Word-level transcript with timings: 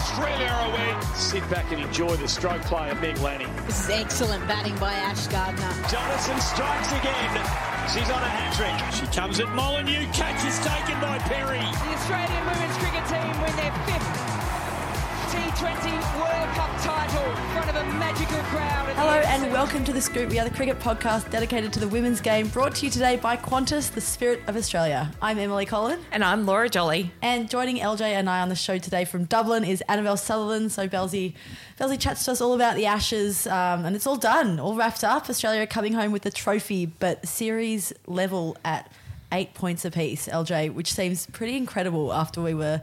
Australia 0.00 0.48
away. 0.68 0.96
Sit 1.14 1.48
back 1.50 1.70
and 1.72 1.82
enjoy 1.82 2.16
the 2.16 2.26
stroke 2.26 2.62
play 2.62 2.90
of 2.90 3.00
Meg 3.02 3.18
Lanning. 3.18 3.54
This 3.66 3.84
is 3.84 3.90
excellent 3.90 4.46
batting 4.48 4.74
by 4.78 4.94
Ash 4.94 5.26
Gardner. 5.26 5.68
Jonassen 5.92 6.40
strikes 6.40 6.90
again. 6.92 7.32
She's 7.92 8.08
on 8.08 8.22
a 8.22 8.30
hat 8.32 8.56
trick. 8.56 8.78
She 8.96 9.06
comes 9.14 9.40
at 9.40 9.54
Molineux. 9.54 10.06
Catch 10.12 10.40
is 10.46 10.56
taken 10.64 10.98
by 11.02 11.18
Perry. 11.28 11.58
The 11.58 11.92
Australian 12.00 12.44
women's 12.46 12.76
cricket 12.78 13.04
team 13.12 13.28
win 13.42 13.54
their 13.56 13.72
fifth 13.84 14.29
Hello 18.96 19.20
and 19.26 19.52
welcome 19.52 19.84
to 19.84 19.92
The 19.92 20.00
Scoop. 20.00 20.30
We 20.30 20.38
are 20.38 20.48
the 20.48 20.54
cricket 20.54 20.78
podcast 20.78 21.30
dedicated 21.30 21.70
to 21.74 21.80
the 21.80 21.88
women's 21.88 22.22
game, 22.22 22.48
brought 22.48 22.76
to 22.76 22.86
you 22.86 22.90
today 22.90 23.16
by 23.16 23.36
Qantas, 23.36 23.92
the 23.92 24.00
spirit 24.00 24.40
of 24.46 24.56
Australia. 24.56 25.12
I'm 25.20 25.38
Emily 25.38 25.66
Collin. 25.66 26.00
And 26.12 26.24
I'm 26.24 26.46
Laura 26.46 26.70
Jolly. 26.70 27.12
And 27.20 27.50
joining 27.50 27.76
LJ 27.76 28.00
and 28.00 28.30
I 28.30 28.40
on 28.40 28.48
the 28.48 28.54
show 28.54 28.78
today 28.78 29.04
from 29.04 29.24
Dublin 29.24 29.64
is 29.64 29.82
Annabel 29.82 30.16
Sutherland. 30.16 30.72
So 30.72 30.88
Belzy, 30.88 31.34
Belzy 31.78 32.00
chats 32.00 32.24
to 32.24 32.32
us 32.32 32.40
all 32.40 32.54
about 32.54 32.76
the 32.76 32.86
Ashes, 32.86 33.46
um, 33.46 33.84
and 33.84 33.94
it's 33.94 34.06
all 34.06 34.16
done, 34.16 34.58
all 34.58 34.74
wrapped 34.74 35.04
up. 35.04 35.28
Australia 35.28 35.66
coming 35.66 35.92
home 35.92 36.10
with 36.10 36.22
the 36.22 36.30
trophy, 36.30 36.86
but 36.86 37.28
series 37.28 37.92
level 38.06 38.56
at 38.64 38.90
eight 39.30 39.52
points 39.52 39.84
apiece, 39.84 40.26
LJ, 40.26 40.72
which 40.72 40.94
seems 40.94 41.26
pretty 41.26 41.58
incredible 41.58 42.14
after 42.14 42.40
we 42.40 42.54
were 42.54 42.80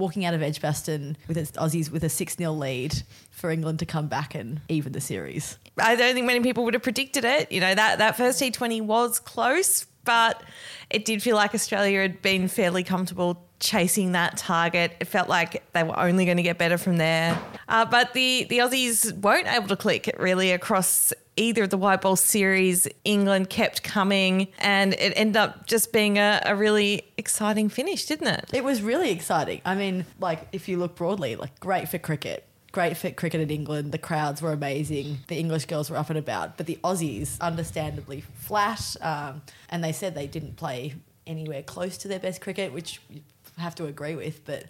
walking 0.00 0.24
out 0.24 0.34
of 0.34 0.42
Edgbaston 0.42 1.16
with 1.28 1.36
its 1.36 1.52
Aussies 1.52 1.90
with 1.90 2.02
a 2.02 2.08
6 2.08 2.36
0 2.36 2.52
lead 2.52 3.02
for 3.30 3.50
England 3.50 3.78
to 3.78 3.86
come 3.86 4.08
back 4.08 4.34
and 4.34 4.60
even 4.68 4.92
the 4.92 5.00
series. 5.00 5.58
I 5.78 5.94
don't 5.94 6.14
think 6.14 6.26
many 6.26 6.40
people 6.40 6.64
would 6.64 6.74
have 6.74 6.82
predicted 6.82 7.24
it. 7.24 7.52
You 7.52 7.60
know, 7.60 7.74
that, 7.74 7.98
that 7.98 8.16
first 8.16 8.40
T20 8.40 8.82
was 8.82 9.18
close, 9.18 9.86
but 10.04 10.42
it 10.88 11.04
did 11.04 11.22
feel 11.22 11.36
like 11.36 11.54
Australia 11.54 12.00
had 12.00 12.22
been 12.22 12.48
fairly 12.48 12.82
comfortable 12.82 13.44
chasing 13.60 14.12
that 14.12 14.36
target. 14.36 14.96
It 15.00 15.06
felt 15.06 15.28
like 15.28 15.62
they 15.72 15.82
were 15.82 15.98
only 15.98 16.24
going 16.24 16.38
to 16.38 16.42
get 16.42 16.58
better 16.58 16.78
from 16.78 16.96
there. 16.96 17.38
Uh, 17.68 17.84
but 17.84 18.14
the, 18.14 18.46
the 18.48 18.58
Aussies 18.58 19.12
weren't 19.20 19.46
able 19.46 19.68
to 19.68 19.76
click 19.76 20.14
really 20.18 20.50
across 20.50 21.12
either 21.36 21.64
of 21.64 21.70
the 21.70 21.76
white 21.76 22.00
ball 22.00 22.16
series. 22.16 22.88
England 23.04 23.50
kept 23.50 23.82
coming 23.82 24.48
and 24.58 24.94
it 24.94 25.12
ended 25.16 25.36
up 25.36 25.66
just 25.66 25.92
being 25.92 26.18
a, 26.18 26.40
a 26.44 26.56
really 26.56 27.02
exciting 27.16 27.68
finish, 27.68 28.06
didn't 28.06 28.28
it? 28.28 28.50
It 28.52 28.64
was 28.64 28.82
really 28.82 29.10
exciting. 29.10 29.60
I 29.64 29.74
mean, 29.74 30.06
like, 30.18 30.48
if 30.52 30.68
you 30.68 30.78
look 30.78 30.96
broadly, 30.96 31.36
like, 31.36 31.60
great 31.60 31.88
for 31.88 31.98
cricket 31.98 32.46
great 32.72 32.96
for 32.96 33.10
cricket 33.10 33.40
in 33.40 33.50
England. 33.50 33.92
The 33.92 33.98
crowds 33.98 34.40
were 34.40 34.52
amazing. 34.52 35.18
The 35.28 35.36
English 35.36 35.66
girls 35.66 35.90
were 35.90 35.96
up 35.96 36.10
and 36.10 36.18
about, 36.18 36.56
but 36.56 36.66
the 36.66 36.78
Aussies, 36.84 37.40
understandably 37.40 38.20
flat. 38.20 38.96
Um, 39.00 39.42
and 39.68 39.82
they 39.82 39.92
said 39.92 40.14
they 40.14 40.26
didn't 40.26 40.56
play 40.56 40.94
anywhere 41.26 41.62
close 41.62 41.96
to 41.98 42.08
their 42.08 42.18
best 42.18 42.40
cricket, 42.40 42.72
which 42.72 43.00
you 43.10 43.22
have 43.58 43.74
to 43.76 43.86
agree 43.86 44.14
with. 44.14 44.44
But 44.44 44.64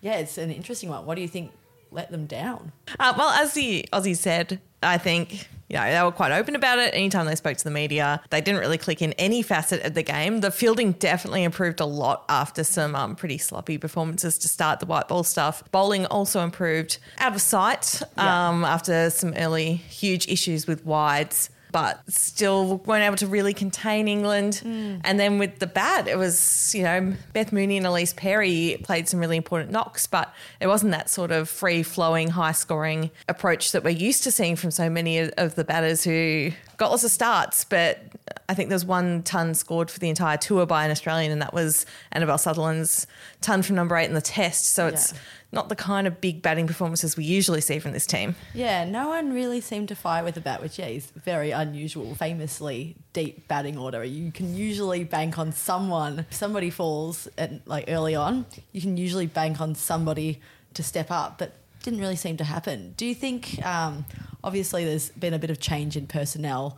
yeah, 0.00 0.14
it's 0.14 0.38
an 0.38 0.50
interesting 0.50 0.88
one. 0.88 1.06
What 1.06 1.14
do 1.16 1.22
you 1.22 1.28
think 1.28 1.52
let 1.96 2.12
them 2.12 2.26
down? 2.26 2.72
Uh, 3.00 3.14
well, 3.18 3.30
as 3.30 3.54
the 3.54 3.88
Aussies 3.92 4.18
said, 4.18 4.60
I 4.82 4.98
think 4.98 5.48
you 5.68 5.76
know, 5.76 5.90
they 5.90 6.00
were 6.02 6.12
quite 6.12 6.30
open 6.30 6.54
about 6.54 6.78
it. 6.78 6.94
Anytime 6.94 7.26
they 7.26 7.34
spoke 7.34 7.56
to 7.56 7.64
the 7.64 7.72
media, 7.72 8.22
they 8.30 8.40
didn't 8.40 8.60
really 8.60 8.78
click 8.78 9.02
in 9.02 9.12
any 9.14 9.42
facet 9.42 9.82
of 9.84 9.94
the 9.94 10.02
game. 10.02 10.40
The 10.40 10.52
fielding 10.52 10.92
definitely 10.92 11.42
improved 11.42 11.80
a 11.80 11.86
lot 11.86 12.24
after 12.28 12.62
some 12.62 12.94
um, 12.94 13.16
pretty 13.16 13.38
sloppy 13.38 13.76
performances 13.76 14.38
to 14.38 14.48
start 14.48 14.78
the 14.78 14.86
white 14.86 15.08
ball 15.08 15.24
stuff. 15.24 15.64
Bowling 15.72 16.06
also 16.06 16.40
improved 16.40 16.98
out 17.18 17.34
of 17.34 17.40
sight 17.40 18.00
um, 18.16 18.62
yeah. 18.62 18.74
after 18.74 19.10
some 19.10 19.34
early 19.36 19.74
huge 19.74 20.28
issues 20.28 20.68
with 20.68 20.86
wides 20.86 21.50
but 21.76 22.00
still 22.10 22.78
weren't 22.86 23.04
able 23.04 23.16
to 23.16 23.26
really 23.26 23.52
contain 23.52 24.08
England. 24.08 24.62
Mm. 24.64 25.02
And 25.04 25.20
then 25.20 25.36
with 25.36 25.58
the 25.58 25.66
bat, 25.66 26.08
it 26.08 26.16
was, 26.16 26.74
you 26.74 26.82
know, 26.82 27.12
Beth 27.34 27.52
Mooney 27.52 27.76
and 27.76 27.84
Elise 27.84 28.14
Perry 28.14 28.78
played 28.82 29.10
some 29.10 29.20
really 29.20 29.36
important 29.36 29.72
knocks, 29.72 30.06
but 30.06 30.32
it 30.58 30.68
wasn't 30.68 30.92
that 30.92 31.10
sort 31.10 31.30
of 31.30 31.50
free 31.50 31.82
flowing, 31.82 32.28
high 32.28 32.52
scoring 32.52 33.10
approach 33.28 33.72
that 33.72 33.84
we're 33.84 33.90
used 33.90 34.24
to 34.24 34.30
seeing 34.30 34.56
from 34.56 34.70
so 34.70 34.88
many 34.88 35.18
of 35.18 35.54
the 35.54 35.64
batters 35.64 36.02
who 36.02 36.50
got 36.78 36.90
lots 36.90 37.04
of 37.04 37.10
starts, 37.10 37.64
but 37.64 38.00
I 38.48 38.54
think 38.54 38.70
there's 38.70 38.84
one 38.84 39.22
ton 39.22 39.52
scored 39.52 39.90
for 39.90 39.98
the 39.98 40.08
entire 40.08 40.38
tour 40.38 40.64
by 40.64 40.84
an 40.84 40.90
Australian, 40.90 41.30
and 41.30 41.42
that 41.42 41.52
was 41.52 41.84
Annabel 42.12 42.38
Sutherland's 42.38 43.06
ton 43.46 43.62
from 43.62 43.76
number 43.76 43.96
eight 43.96 44.06
in 44.06 44.14
the 44.14 44.20
test. 44.20 44.72
So 44.72 44.88
it's 44.88 45.12
yeah. 45.12 45.18
not 45.52 45.68
the 45.68 45.76
kind 45.76 46.06
of 46.06 46.20
big 46.20 46.42
batting 46.42 46.66
performances 46.66 47.16
we 47.16 47.24
usually 47.24 47.60
see 47.60 47.78
from 47.78 47.92
this 47.92 48.06
team. 48.06 48.34
Yeah, 48.54 48.84
no 48.84 49.08
one 49.08 49.32
really 49.32 49.60
seemed 49.60 49.88
to 49.88 49.94
fire 49.94 50.24
with 50.24 50.34
the 50.34 50.40
bat, 50.40 50.60
which 50.60 50.78
yeah, 50.78 50.86
is 50.86 51.06
very 51.10 51.52
unusual. 51.52 52.14
Famously 52.16 52.96
deep 53.12 53.46
batting 53.46 53.78
order. 53.78 54.02
You 54.04 54.32
can 54.32 54.56
usually 54.56 55.04
bank 55.04 55.38
on 55.38 55.52
someone. 55.52 56.26
If 56.30 56.34
somebody 56.34 56.70
falls 56.70 57.28
at, 57.38 57.66
like 57.66 57.84
early 57.88 58.16
on, 58.16 58.46
you 58.72 58.80
can 58.80 58.96
usually 58.96 59.26
bank 59.26 59.60
on 59.60 59.74
somebody 59.74 60.40
to 60.74 60.82
step 60.82 61.10
up, 61.10 61.38
but 61.38 61.52
didn't 61.84 62.00
really 62.00 62.16
seem 62.16 62.36
to 62.38 62.44
happen. 62.44 62.94
Do 62.96 63.06
you 63.06 63.14
think? 63.14 63.64
Um, 63.64 64.04
obviously, 64.42 64.84
there's 64.84 65.10
been 65.10 65.34
a 65.34 65.38
bit 65.38 65.50
of 65.50 65.60
change 65.60 65.96
in 65.96 66.08
personnel. 66.08 66.76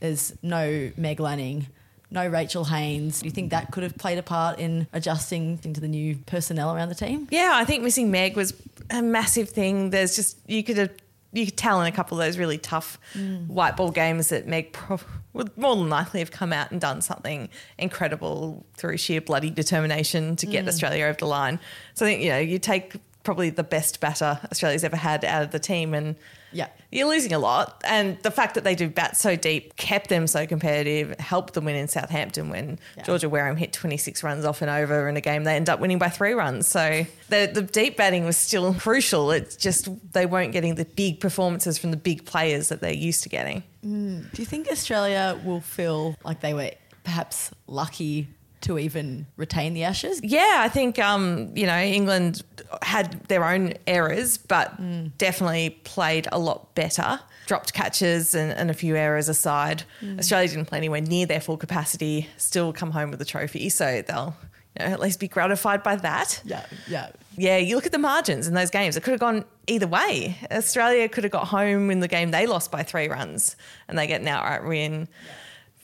There's 0.00 0.34
no 0.42 0.90
Meg 0.96 1.20
Lanning, 1.20 1.68
no 2.10 2.26
Rachel 2.26 2.64
Haynes. 2.64 3.20
Do 3.20 3.26
you 3.26 3.30
think 3.30 3.50
that 3.50 3.70
could 3.70 3.82
have 3.82 3.96
played 3.96 4.18
a 4.18 4.22
part 4.22 4.58
in 4.58 4.86
adjusting 4.92 5.58
into 5.62 5.80
the 5.80 5.88
new 5.88 6.16
personnel 6.26 6.74
around 6.74 6.88
the 6.88 6.94
team? 6.94 7.28
Yeah, 7.30 7.52
I 7.54 7.64
think 7.64 7.82
missing 7.82 8.10
Meg 8.10 8.36
was 8.36 8.54
a 8.90 9.02
massive 9.02 9.50
thing. 9.50 9.90
There's 9.90 10.16
just 10.16 10.38
you 10.46 10.62
could 10.64 10.78
have 10.78 10.90
you 11.32 11.44
could 11.44 11.56
tell 11.56 11.80
in 11.82 11.86
a 11.86 11.92
couple 11.92 12.18
of 12.18 12.24
those 12.24 12.38
really 12.38 12.56
tough 12.56 12.98
mm. 13.14 13.46
white 13.46 13.76
ball 13.76 13.90
games 13.90 14.28
that 14.28 14.46
Meg 14.46 14.72
pro- 14.72 15.00
would 15.34 15.56
more 15.58 15.76
than 15.76 15.90
likely 15.90 16.20
have 16.20 16.30
come 16.30 16.52
out 16.52 16.70
and 16.70 16.80
done 16.80 17.02
something 17.02 17.50
incredible 17.76 18.64
through 18.74 18.96
sheer 18.96 19.20
bloody 19.20 19.50
determination 19.50 20.36
to 20.36 20.46
get 20.46 20.64
mm. 20.64 20.68
Australia 20.68 21.04
over 21.04 21.18
the 21.18 21.26
line. 21.26 21.60
So 21.94 22.06
I 22.06 22.08
think 22.08 22.22
you 22.22 22.30
know 22.30 22.38
you 22.38 22.58
take 22.58 22.94
probably 23.28 23.50
the 23.50 23.62
best 23.62 24.00
batter 24.00 24.40
Australia's 24.50 24.82
ever 24.84 24.96
had 24.96 25.22
out 25.22 25.42
of 25.42 25.50
the 25.50 25.58
team. 25.58 25.92
And 25.92 26.16
yeah, 26.50 26.68
you're 26.90 27.06
losing 27.06 27.34
a 27.34 27.38
lot. 27.38 27.82
And 27.86 28.16
the 28.22 28.30
fact 28.30 28.54
that 28.54 28.64
they 28.64 28.74
do 28.74 28.88
bat 28.88 29.18
so 29.18 29.36
deep 29.36 29.76
kept 29.76 30.08
them 30.08 30.26
so 30.26 30.46
competitive, 30.46 31.14
helped 31.20 31.52
them 31.52 31.66
win 31.66 31.76
in 31.76 31.88
Southampton 31.88 32.48
when 32.48 32.78
yeah. 32.96 33.02
Georgia 33.02 33.28
Wareham 33.28 33.56
hit 33.56 33.74
26 33.74 34.22
runs 34.22 34.46
off 34.46 34.62
and 34.62 34.70
over 34.70 35.10
in 35.10 35.18
a 35.18 35.20
game 35.20 35.44
they 35.44 35.56
end 35.56 35.68
up 35.68 35.78
winning 35.78 35.98
by 35.98 36.08
three 36.08 36.32
runs. 36.32 36.66
So 36.66 37.04
the, 37.28 37.50
the 37.52 37.60
deep 37.60 37.98
batting 37.98 38.24
was 38.24 38.38
still 38.38 38.72
crucial. 38.78 39.30
It's 39.30 39.56
just 39.56 39.90
they 40.14 40.24
weren't 40.24 40.52
getting 40.52 40.76
the 40.76 40.86
big 40.86 41.20
performances 41.20 41.76
from 41.76 41.90
the 41.90 41.98
big 41.98 42.24
players 42.24 42.70
that 42.70 42.80
they're 42.80 42.94
used 42.94 43.24
to 43.24 43.28
getting. 43.28 43.62
Mm. 43.84 44.32
Do 44.32 44.40
you 44.40 44.46
think 44.46 44.68
Australia 44.72 45.38
will 45.44 45.60
feel 45.60 46.16
like 46.24 46.40
they 46.40 46.54
were 46.54 46.70
perhaps 47.04 47.50
lucky 47.66 48.26
to 48.62 48.78
even 48.78 49.26
retain 49.36 49.74
the 49.74 49.84
Ashes? 49.84 50.20
Yeah, 50.22 50.56
I 50.58 50.68
think 50.68 50.98
um, 50.98 51.50
you 51.54 51.66
know 51.66 51.78
England 51.78 52.42
had 52.82 53.12
their 53.28 53.44
own 53.44 53.74
errors, 53.86 54.38
but 54.38 54.80
mm. 54.80 55.10
definitely 55.18 55.70
played 55.84 56.28
a 56.32 56.38
lot 56.38 56.74
better. 56.74 57.20
Dropped 57.46 57.72
catches 57.72 58.34
and, 58.34 58.52
and 58.52 58.70
a 58.70 58.74
few 58.74 58.96
errors 58.96 59.28
aside. 59.28 59.84
Mm. 60.02 60.18
Australia 60.18 60.48
didn't 60.48 60.66
play 60.66 60.78
anywhere 60.78 61.00
near 61.00 61.26
their 61.26 61.40
full 61.40 61.56
capacity. 61.56 62.28
Still 62.36 62.72
come 62.72 62.90
home 62.90 63.10
with 63.10 63.20
a 63.22 63.24
trophy, 63.24 63.68
so 63.68 64.02
they'll 64.02 64.36
you 64.78 64.86
know, 64.86 64.92
at 64.92 65.00
least 65.00 65.20
be 65.20 65.28
gratified 65.28 65.82
by 65.82 65.96
that. 65.96 66.42
Yeah, 66.44 66.66
yeah, 66.88 67.10
yeah. 67.36 67.56
You 67.56 67.76
look 67.76 67.86
at 67.86 67.92
the 67.92 67.98
margins 67.98 68.46
in 68.46 68.54
those 68.54 68.70
games; 68.70 68.96
it 68.96 69.02
could 69.02 69.12
have 69.12 69.20
gone 69.20 69.44
either 69.66 69.86
way. 69.86 70.36
Australia 70.50 71.08
could 71.08 71.24
have 71.24 71.32
got 71.32 71.48
home 71.48 71.90
in 71.90 72.00
the 72.00 72.08
game 72.08 72.30
they 72.30 72.46
lost 72.46 72.70
by 72.70 72.82
three 72.82 73.08
runs, 73.08 73.56
and 73.88 73.98
they 73.98 74.06
get 74.06 74.20
an 74.20 74.28
outright 74.28 74.64
win. 74.64 75.08
Yeah 75.24 75.32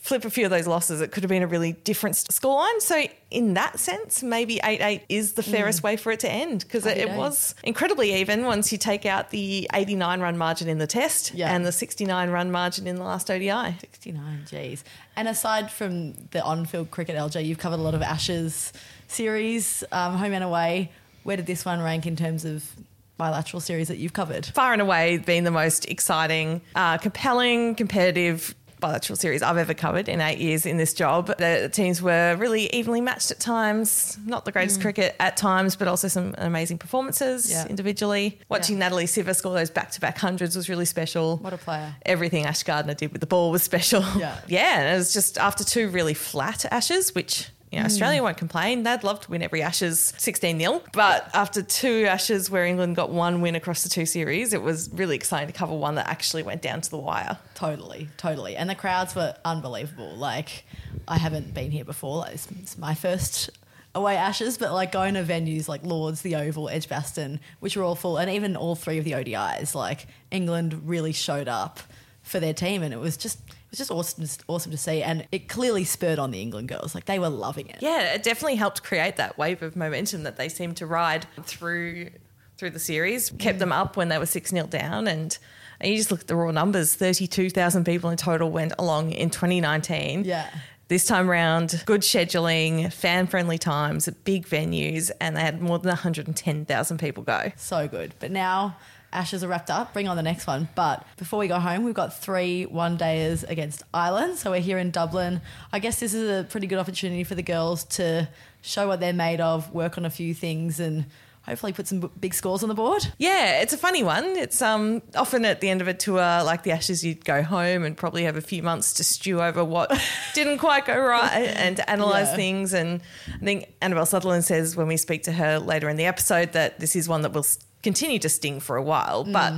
flip 0.04 0.26
a 0.26 0.30
few 0.30 0.44
of 0.44 0.50
those 0.50 0.66
losses, 0.66 1.00
it 1.00 1.12
could 1.12 1.22
have 1.22 1.30
been 1.30 1.42
a 1.42 1.46
really 1.46 1.72
different 1.72 2.14
scoreline. 2.14 2.78
So, 2.82 3.04
in 3.30 3.54
that 3.54 3.78
sense, 3.80 4.22
maybe 4.22 4.60
8 4.62 4.82
8 4.82 5.02
is 5.08 5.32
the 5.32 5.42
fairest 5.42 5.80
mm. 5.80 5.84
way 5.84 5.96
for 5.96 6.12
it 6.12 6.20
to 6.20 6.30
end 6.30 6.60
because 6.60 6.84
it, 6.84 6.98
it, 6.98 7.10
was 7.12 7.54
incredibly 7.62 8.12
even 8.20 8.44
once 8.44 8.70
you 8.70 8.76
take 8.76 9.06
out 9.06 9.30
the 9.30 9.66
89 9.72 10.20
run 10.20 10.36
margin 10.36 10.68
in 10.68 10.76
the 10.76 10.86
test 10.86 11.32
yeah. 11.32 11.54
and 11.54 11.64
the 11.64 11.72
69 11.72 12.28
run 12.28 12.50
margin 12.50 12.86
in 12.86 12.96
the 12.96 13.02
last 13.02 13.30
ODI. 13.30 13.78
69, 13.80 14.44
geez. 14.46 14.84
And 15.16 15.26
aside 15.26 15.70
from 15.70 16.12
the 16.32 16.44
on 16.44 16.66
field 16.66 16.90
cricket, 16.90 17.16
LJ, 17.16 17.46
you've 17.46 17.58
covered 17.58 17.78
a 17.80 17.82
lot 17.82 17.94
of 17.94 18.02
Ashes 18.02 18.74
series, 19.08 19.84
um, 19.90 20.18
home 20.18 20.34
and 20.34 20.44
away. 20.44 20.92
Where 21.22 21.38
did 21.38 21.46
this 21.46 21.64
one 21.64 21.80
rank 21.80 22.04
in 22.04 22.14
terms 22.14 22.44
of 22.44 22.70
bilateral 23.16 23.62
series 23.62 23.88
that 23.88 23.96
you've 23.96 24.12
covered? 24.12 24.44
Far 24.44 24.74
and 24.74 24.82
away, 24.82 25.16
been 25.16 25.44
the 25.44 25.50
most 25.50 25.86
exciting, 25.86 26.60
uh, 26.74 26.98
compelling, 26.98 27.74
competitive 27.74 28.54
bilateral 28.84 29.16
series 29.16 29.40
I've 29.40 29.56
ever 29.56 29.72
covered 29.72 30.10
in 30.10 30.20
eight 30.20 30.38
years 30.38 30.66
in 30.66 30.76
this 30.76 30.92
job. 30.92 31.28
The 31.38 31.70
teams 31.72 32.02
were 32.02 32.36
really 32.36 32.66
evenly 32.74 33.00
matched 33.00 33.30
at 33.30 33.40
times, 33.40 34.18
not 34.26 34.44
the 34.44 34.52
greatest 34.52 34.78
mm. 34.78 34.82
cricket 34.82 35.16
at 35.18 35.38
times, 35.38 35.74
but 35.74 35.88
also 35.88 36.06
some 36.06 36.34
amazing 36.36 36.76
performances 36.76 37.50
yeah. 37.50 37.66
individually. 37.66 38.38
Watching 38.50 38.76
yeah. 38.76 38.80
Natalie 38.80 39.06
Sciver 39.06 39.34
score 39.34 39.54
those 39.54 39.70
back 39.70 39.90
to 39.92 40.02
back 40.02 40.18
hundreds 40.18 40.54
was 40.54 40.68
really 40.68 40.84
special. 40.84 41.38
What 41.38 41.54
a 41.54 41.56
player. 41.56 41.94
Everything 42.04 42.44
Ash 42.44 42.62
Gardner 42.62 42.92
did 42.92 43.10
with 43.12 43.22
the 43.22 43.26
ball 43.26 43.50
was 43.50 43.62
special. 43.62 44.04
Yeah. 44.18 44.38
yeah, 44.48 44.80
and 44.80 44.94
it 44.94 44.98
was 44.98 45.14
just 45.14 45.38
after 45.38 45.64
two 45.64 45.88
really 45.88 46.12
flat 46.12 46.66
Ashes, 46.70 47.14
which 47.14 47.48
you 47.74 47.80
know, 47.80 47.86
Australia 47.86 48.22
won't 48.22 48.36
complain. 48.36 48.82
They'd 48.82 49.04
love 49.04 49.20
to 49.20 49.30
win 49.30 49.42
every 49.42 49.62
Ashes 49.62 50.14
16 50.18 50.58
0. 50.58 50.82
But 50.92 51.28
after 51.34 51.62
two 51.62 52.06
Ashes 52.06 52.50
where 52.50 52.64
England 52.64 52.96
got 52.96 53.10
one 53.10 53.40
win 53.40 53.54
across 53.54 53.82
the 53.82 53.88
two 53.88 54.06
series, 54.06 54.52
it 54.52 54.62
was 54.62 54.90
really 54.92 55.16
exciting 55.16 55.48
to 55.48 55.52
cover 55.52 55.74
one 55.74 55.96
that 55.96 56.08
actually 56.08 56.42
went 56.42 56.62
down 56.62 56.80
to 56.80 56.90
the 56.90 56.98
wire. 56.98 57.38
Totally, 57.54 58.08
totally. 58.16 58.56
And 58.56 58.70
the 58.70 58.74
crowds 58.74 59.14
were 59.14 59.34
unbelievable. 59.44 60.14
Like, 60.14 60.64
I 61.08 61.18
haven't 61.18 61.54
been 61.54 61.70
here 61.70 61.84
before. 61.84 62.18
Like, 62.18 62.34
it's 62.62 62.78
my 62.78 62.94
first 62.94 63.50
away 63.94 64.16
Ashes, 64.16 64.58
but 64.58 64.72
like 64.72 64.92
going 64.92 65.14
to 65.14 65.22
venues 65.22 65.68
like 65.68 65.84
Lords, 65.84 66.22
the 66.22 66.36
Oval, 66.36 66.68
Edgbaston, 66.68 67.40
which 67.60 67.76
were 67.76 67.84
all 67.84 67.94
full, 67.94 68.18
and 68.18 68.30
even 68.30 68.56
all 68.56 68.74
three 68.74 68.98
of 68.98 69.04
the 69.04 69.12
ODIs, 69.12 69.74
like 69.74 70.06
England 70.30 70.88
really 70.88 71.12
showed 71.12 71.48
up 71.48 71.80
for 72.22 72.40
their 72.40 72.54
team, 72.54 72.82
and 72.82 72.92
it 72.92 72.98
was 72.98 73.16
just 73.16 73.38
was 73.78 73.88
just 73.88 73.90
awesome, 73.90 74.44
awesome 74.48 74.72
to 74.72 74.78
see, 74.78 75.02
and 75.02 75.26
it 75.32 75.48
clearly 75.48 75.84
spurred 75.84 76.18
on 76.18 76.30
the 76.30 76.40
England 76.40 76.68
girls, 76.68 76.94
like 76.94 77.06
they 77.06 77.18
were 77.18 77.28
loving 77.28 77.68
it. 77.68 77.78
Yeah, 77.80 78.14
it 78.14 78.22
definitely 78.22 78.56
helped 78.56 78.82
create 78.82 79.16
that 79.16 79.36
wave 79.36 79.62
of 79.62 79.76
momentum 79.76 80.22
that 80.22 80.36
they 80.36 80.48
seemed 80.48 80.76
to 80.78 80.86
ride 80.86 81.26
through 81.42 82.10
through 82.56 82.70
the 82.70 82.78
series. 82.78 83.30
Kept 83.38 83.58
them 83.58 83.72
up 83.72 83.96
when 83.96 84.08
they 84.08 84.18
were 84.18 84.26
six 84.26 84.50
0 84.50 84.66
down, 84.68 85.08
and, 85.08 85.36
and 85.80 85.90
you 85.90 85.96
just 85.96 86.10
look 86.10 86.20
at 86.20 86.26
the 86.28 86.36
raw 86.36 86.50
numbers: 86.50 86.94
thirty 86.94 87.26
two 87.26 87.50
thousand 87.50 87.84
people 87.84 88.10
in 88.10 88.16
total 88.16 88.50
went 88.50 88.72
along 88.78 89.10
in 89.10 89.30
twenty 89.30 89.60
nineteen. 89.60 90.24
Yeah. 90.24 90.48
This 90.88 91.06
time 91.06 91.28
round, 91.28 91.82
good 91.86 92.02
scheduling, 92.02 92.92
fan 92.92 93.26
friendly 93.26 93.56
times, 93.56 94.06
big 94.24 94.46
venues, 94.46 95.10
and 95.18 95.34
they 95.34 95.40
had 95.40 95.62
more 95.62 95.78
than 95.78 95.88
110,000 95.88 96.98
people 96.98 97.22
go. 97.22 97.52
So 97.56 97.88
good. 97.88 98.14
But 98.20 98.30
now 98.30 98.76
Ashes 99.14 99.42
are 99.44 99.48
wrapped 99.48 99.70
up. 99.70 99.92
Bring 99.92 100.08
on 100.08 100.16
the 100.16 100.22
next 100.22 100.46
one. 100.46 100.68
But 100.74 101.06
before 101.16 101.38
we 101.38 101.48
go 101.48 101.58
home, 101.58 101.84
we've 101.84 101.94
got 101.94 102.12
three 102.16 102.66
one 102.66 102.98
dayers 102.98 103.48
against 103.48 103.82
Ireland. 103.94 104.36
So 104.38 104.50
we're 104.50 104.60
here 104.60 104.78
in 104.78 104.90
Dublin. 104.90 105.40
I 105.72 105.78
guess 105.78 106.00
this 106.00 106.12
is 106.14 106.28
a 106.28 106.44
pretty 106.44 106.66
good 106.66 106.78
opportunity 106.78 107.24
for 107.24 107.34
the 107.34 107.42
girls 107.42 107.84
to 107.84 108.28
show 108.62 108.88
what 108.88 109.00
they're 109.00 109.12
made 109.12 109.40
of, 109.40 109.72
work 109.72 109.96
on 109.98 110.04
a 110.04 110.10
few 110.10 110.34
things, 110.34 110.80
and 110.80 111.06
hopefully 111.46 111.74
put 111.74 111.86
some 111.86 112.00
b- 112.00 112.08
big 112.18 112.32
scores 112.32 112.62
on 112.62 112.70
the 112.70 112.74
board. 112.74 113.06
Yeah, 113.18 113.60
it's 113.60 113.74
a 113.74 113.76
funny 113.76 114.02
one. 114.02 114.24
It's 114.24 114.62
um 114.62 115.02
often 115.14 115.44
at 115.44 115.60
the 115.60 115.68
end 115.68 115.82
of 115.82 115.88
a 115.88 115.92
tour, 115.94 116.16
like 116.42 116.62
the 116.62 116.72
Ashes, 116.72 117.04
you'd 117.04 117.24
go 117.24 117.42
home 117.42 117.84
and 117.84 117.94
probably 117.96 118.24
have 118.24 118.36
a 118.36 118.40
few 118.40 118.62
months 118.62 118.94
to 118.94 119.04
stew 119.04 119.42
over 119.42 119.62
what 119.62 119.92
didn't 120.34 120.56
quite 120.58 120.86
go 120.86 120.98
right 120.98 121.30
and 121.54 121.76
to 121.76 121.92
analyse 121.92 122.28
Yeah. 122.30 122.36
things. 122.36 122.72
And 122.72 123.02
I 123.34 123.44
think 123.44 123.74
Annabel 123.82 124.06
Sutherland 124.06 124.44
says 124.46 124.74
when 124.74 124.86
we 124.88 124.96
speak 124.96 125.24
to 125.24 125.32
her 125.32 125.58
later 125.58 125.88
in 125.90 125.96
the 125.98 126.06
episode 126.06 126.52
that 126.54 126.80
this 126.80 126.96
is 126.96 127.08
one 127.10 127.20
that 127.22 127.32
will 127.34 127.40
s- 127.44 127.58
continue 127.84 128.18
to 128.18 128.28
sting 128.28 128.58
for 128.58 128.76
a 128.76 128.82
while, 128.82 129.24
mm. 129.24 129.32
but. 129.32 129.54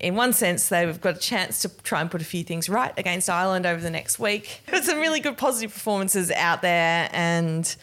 In 0.00 0.14
one 0.14 0.32
sense, 0.32 0.68
they've 0.68 1.00
got 1.00 1.16
a 1.16 1.18
chance 1.18 1.58
to 1.62 1.68
try 1.82 2.00
and 2.00 2.08
put 2.08 2.22
a 2.22 2.24
few 2.24 2.44
things 2.44 2.68
right 2.68 2.92
against 2.96 3.28
Ireland 3.28 3.66
over 3.66 3.82
the 3.82 3.90
next 3.90 4.20
week. 4.20 4.62
There's 4.66 4.84
some 4.84 5.00
really 5.00 5.18
good 5.18 5.36
positive 5.36 5.74
performances 5.74 6.30
out 6.30 6.62
there, 6.62 7.10
and 7.12 7.76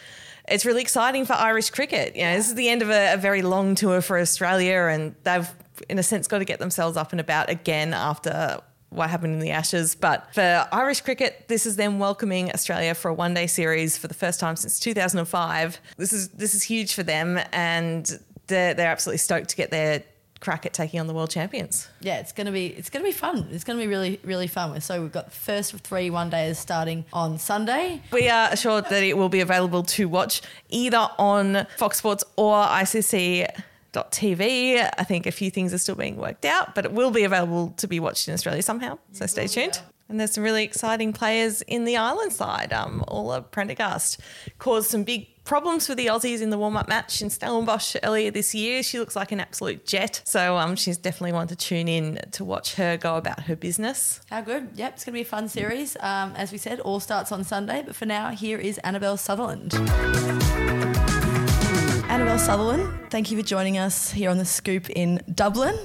it's 0.48 0.66
really 0.66 0.82
exciting 0.82 1.26
for 1.26 1.34
Irish 1.34 1.72
cricket. 1.72 2.16
You 2.16 2.22
know, 2.22 2.38
this 2.38 2.48
is 2.48 2.56
the 2.56 2.70
end 2.70 2.82
of 2.82 2.90
a, 2.90 3.16
a 3.16 3.18
very 3.18 3.42
long 3.42 3.76
tour 3.76 4.00
for 4.00 4.18
Australia, 4.18 4.88
and 4.90 5.14
they've, 5.24 5.50
in 5.90 6.00
a 6.00 6.04
sense, 6.04 6.26
got 6.30 6.40
to 6.40 6.46
get 6.46 6.60
themselves 6.60 6.96
up 6.96 7.12
and 7.12 7.20
about 7.20 7.50
again 7.50 7.94
after 7.94 8.62
what 8.90 9.10
happened 9.10 9.34
in 9.34 9.40
the 9.40 9.52
Ashes. 9.52 9.96
But 9.96 10.34
for 10.34 10.68
Irish 10.72 11.02
cricket, 11.02 11.46
this 11.48 11.66
is 11.66 11.76
them 11.76 12.00
welcoming 12.00 12.52
Australia 12.52 12.96
for 12.96 13.10
a 13.10 13.14
one-day 13.14 13.48
series 13.48 13.98
for 13.98 14.08
the 14.08 14.14
first 14.14 14.40
time 14.40 14.56
since 14.56 14.80
2005. 14.80 15.80
This 15.98 16.14
is 16.14 16.30
this 16.30 16.54
is 16.54 16.64
huge 16.64 16.94
for 16.94 17.04
them, 17.04 17.40
and 17.52 18.20
they're, 18.48 18.74
they're 18.74 18.88
absolutely 18.92 19.18
stoked 19.20 19.50
to 19.50 19.56
get 19.56 19.72
their 19.72 20.04
crack 20.40 20.66
at 20.66 20.74
taking 20.74 21.00
on 21.00 21.08
the 21.08 21.14
world 21.14 21.30
champions. 21.30 21.88
Yeah, 22.02 22.20
it's 22.20 22.32
gonna 22.32 22.52
be 22.52 22.68
it's 22.68 22.90
gonna 22.90 23.06
be 23.06 23.12
fun. 23.12 23.48
It's 23.52 23.64
gonna 23.64 23.80
be 23.80 23.88
really 23.88 24.20
really 24.24 24.48
fun. 24.48 24.80
So 24.82 25.02
we've 25.02 25.12
got 25.12 25.26
the 25.26 25.32
first 25.32 25.74
three 25.78 26.10
one 26.10 26.30
days 26.30 26.60
starting 26.60 27.06
on 27.12 27.40
Sunday. 27.40 28.02
We 28.12 28.30
are 28.30 28.50
assured 28.52 28.90
that 28.90 29.04
it 29.04 29.18
will 29.18 29.30
be 29.30 29.42
available 29.42 29.84
to 29.84 30.08
watch 30.08 30.42
either 30.70 31.10
on 31.18 31.66
Fox 31.78 31.98
Sports 31.98 32.24
or 32.36 32.64
ICC.tv. 32.64 33.58
I 34.98 35.04
think 35.04 35.26
a 35.26 35.32
few 35.32 35.50
things 35.50 35.74
are 35.74 35.80
still 35.80 35.96
being 35.96 36.18
worked 36.18 36.46
out, 36.46 36.76
but 36.76 36.86
it 36.86 36.92
will 36.92 37.12
be 37.12 37.24
available 37.24 37.74
to 37.78 37.88
be 37.88 38.00
watched 38.00 38.28
in 38.28 38.34
Australia 38.34 38.62
somehow. 38.62 39.00
So 39.14 39.26
stay 39.26 39.48
tuned. 39.48 39.82
And 40.08 40.20
there's 40.20 40.34
some 40.34 40.44
really 40.44 40.64
exciting 40.64 41.14
players 41.14 41.64
in 41.64 41.84
the 41.84 41.98
Ireland 41.98 42.32
side. 42.32 42.72
Um, 42.72 43.04
Orla 43.08 43.42
Prendergast 43.42 44.20
caused 44.60 44.92
some 44.92 45.04
big 45.04 45.28
problems 45.46 45.88
for 45.88 45.96
the 45.96 46.08
Aussies 46.08 46.42
in 46.42 46.52
the 46.52 46.58
warm-up 46.60 46.88
match 46.88 47.24
in 47.24 47.30
Stellenbosch 47.30 47.96
earlier 48.04 48.30
this 48.30 48.54
year. 48.54 48.84
She 48.84 49.00
looks 49.00 49.16
like 49.16 49.32
an 49.32 49.40
absolute 49.40 49.86
jet. 49.86 50.22
So 50.26 50.58
um, 50.58 50.76
she's 50.76 50.98
definitely 50.98 51.34
one 51.34 51.48
to 51.48 51.56
tune 51.56 51.88
in 51.88 52.20
to 52.34 52.44
watch 52.44 52.76
her 52.76 52.98
go 52.98 53.16
about 53.16 53.42
her 53.42 53.56
business. 53.56 54.22
How 54.30 54.42
good? 54.42 54.70
Yep, 54.76 54.94
it's 54.94 55.06
gonna 55.06 55.14
be 55.14 55.22
a 55.22 55.26
fun 55.26 55.50
series. 55.50 55.98
Um, 56.00 56.34
as 56.36 56.52
we 56.52 56.60
said, 56.60 56.80
all 56.82 57.00
starts 57.00 57.32
on 57.32 57.44
Sunday. 57.44 57.82
But 57.86 57.96
for 57.96 58.06
now, 58.06 58.30
here 58.30 58.60
is 58.60 58.78
Annabel 58.80 59.18
Sutherland. 59.18 59.74
Annabel 62.10 62.38
Sutherland, 62.38 63.10
thank 63.10 63.32
you 63.32 63.38
for 63.38 63.44
joining 63.44 63.80
us 63.80 64.12
here 64.12 64.30
on 64.30 64.38
the 64.38 64.46
Scoop 64.46 64.90
in 64.92 65.22
Dublin. 65.34 65.78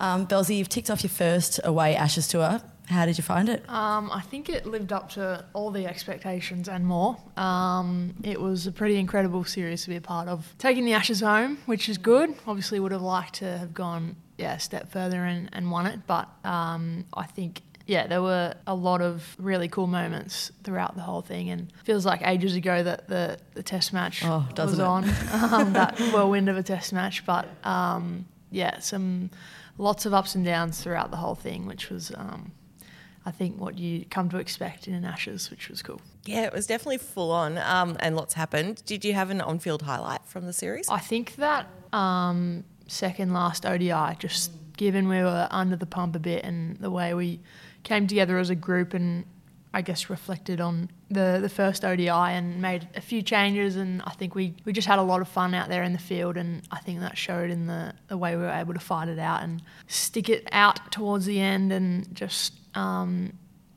Um, 0.00 0.26
Belzy, 0.26 0.58
you've 0.58 0.68
ticked 0.68 0.90
off 0.90 1.02
your 1.02 1.10
first 1.10 1.58
away 1.64 1.96
Ashes 1.96 2.28
tour. 2.28 2.60
How 2.88 3.06
did 3.06 3.16
you 3.16 3.24
find 3.24 3.48
it? 3.48 3.68
Um, 3.68 4.10
I 4.12 4.20
think 4.20 4.48
it 4.48 4.66
lived 4.66 4.92
up 4.92 5.08
to 5.10 5.44
all 5.54 5.70
the 5.70 5.86
expectations 5.86 6.68
and 6.68 6.86
more. 6.86 7.16
Um, 7.36 8.14
it 8.22 8.40
was 8.40 8.66
a 8.66 8.72
pretty 8.72 8.96
incredible 8.96 9.44
series 9.44 9.84
to 9.84 9.88
be 9.90 9.96
a 9.96 10.00
part 10.02 10.28
of. 10.28 10.54
Taking 10.58 10.84
the 10.84 10.92
Ashes 10.92 11.20
home, 11.20 11.58
which 11.66 11.88
is 11.88 11.96
good. 11.96 12.34
Obviously, 12.46 12.78
would 12.80 12.92
have 12.92 13.02
liked 13.02 13.34
to 13.36 13.58
have 13.58 13.72
gone 13.72 14.16
yeah 14.36 14.54
a 14.54 14.60
step 14.60 14.90
further 14.90 15.24
and, 15.24 15.48
and 15.52 15.70
won 15.70 15.86
it, 15.86 16.00
but 16.06 16.28
um, 16.44 17.04
I 17.14 17.24
think. 17.26 17.62
Yeah, 17.86 18.06
there 18.06 18.22
were 18.22 18.54
a 18.66 18.74
lot 18.74 19.02
of 19.02 19.36
really 19.38 19.68
cool 19.68 19.86
moments 19.86 20.50
throughout 20.62 20.94
the 20.96 21.02
whole 21.02 21.20
thing, 21.20 21.50
and 21.50 21.70
feels 21.84 22.06
like 22.06 22.22
ages 22.26 22.54
ago 22.54 22.82
that 22.82 23.08
the, 23.08 23.36
the 23.52 23.62
test 23.62 23.92
match 23.92 24.22
Oh, 24.24 24.48
was 24.56 24.78
it? 24.78 24.82
on, 24.82 25.04
um, 25.32 25.74
that 25.74 25.98
whirlwind 26.12 26.48
of 26.48 26.56
a 26.56 26.62
test 26.62 26.94
match. 26.94 27.26
But 27.26 27.46
um, 27.66 28.24
yeah, 28.50 28.78
some 28.78 29.28
lots 29.76 30.06
of 30.06 30.14
ups 30.14 30.34
and 30.34 30.46
downs 30.46 30.82
throughout 30.82 31.10
the 31.10 31.18
whole 31.18 31.34
thing, 31.34 31.66
which 31.66 31.90
was 31.90 32.10
um, 32.16 32.52
I 33.26 33.30
think 33.30 33.58
what 33.58 33.78
you 33.78 34.04
come 34.10 34.28
to 34.30 34.38
expect 34.38 34.86
in 34.86 34.94
an 34.94 35.04
Ashes, 35.04 35.50
which 35.50 35.68
was 35.68 35.82
cool. 35.82 36.00
Yeah, 36.26 36.44
it 36.44 36.52
was 36.52 36.66
definitely 36.66 36.98
full 36.98 37.30
on 37.30 37.56
um, 37.58 37.96
and 38.00 38.16
lots 38.16 38.34
happened. 38.34 38.82
Did 38.84 39.04
you 39.04 39.14
have 39.14 39.30
an 39.30 39.40
on 39.40 39.58
field 39.58 39.82
highlight 39.82 40.20
from 40.26 40.44
the 40.46 40.52
series? 40.52 40.88
I 40.88 40.98
think 40.98 41.36
that 41.36 41.66
um, 41.92 42.64
second 42.86 43.32
last 43.32 43.64
ODI, 43.64 44.16
just 44.18 44.52
given 44.76 45.08
we 45.08 45.22
were 45.22 45.48
under 45.50 45.76
the 45.76 45.86
pump 45.86 46.16
a 46.16 46.18
bit 46.18 46.44
and 46.44 46.76
the 46.78 46.90
way 46.90 47.14
we 47.14 47.40
came 47.82 48.06
together 48.06 48.38
as 48.38 48.50
a 48.50 48.54
group 48.54 48.92
and 48.92 49.24
I 49.72 49.82
guess 49.82 50.08
reflected 50.08 50.60
on 50.60 50.90
the, 51.10 51.38
the 51.40 51.48
first 51.48 51.84
ODI 51.84 52.08
and 52.08 52.60
made 52.60 52.88
a 52.94 53.00
few 53.00 53.22
changes 53.22 53.76
and 53.76 54.02
I 54.02 54.10
think 54.10 54.34
we, 54.34 54.54
we 54.64 54.72
just 54.72 54.86
had 54.86 54.98
a 54.98 55.02
lot 55.02 55.20
of 55.20 55.28
fun 55.28 55.54
out 55.54 55.68
there 55.68 55.82
in 55.82 55.92
the 55.92 55.98
field 55.98 56.36
and 56.36 56.62
I 56.70 56.78
think 56.78 57.00
that 57.00 57.16
showed 57.18 57.50
in 57.50 57.66
the, 57.66 57.92
the 58.08 58.16
way 58.16 58.36
we 58.36 58.42
were 58.42 58.50
able 58.50 58.74
to 58.74 58.80
fight 58.80 59.08
it 59.08 59.18
out 59.18 59.42
and 59.42 59.62
stick 59.86 60.28
it 60.28 60.48
out 60.52 60.92
towards 60.92 61.26
the 61.26 61.40
end 61.40 61.72
and 61.72 62.14
just 62.14 62.52
um, 62.74 63.32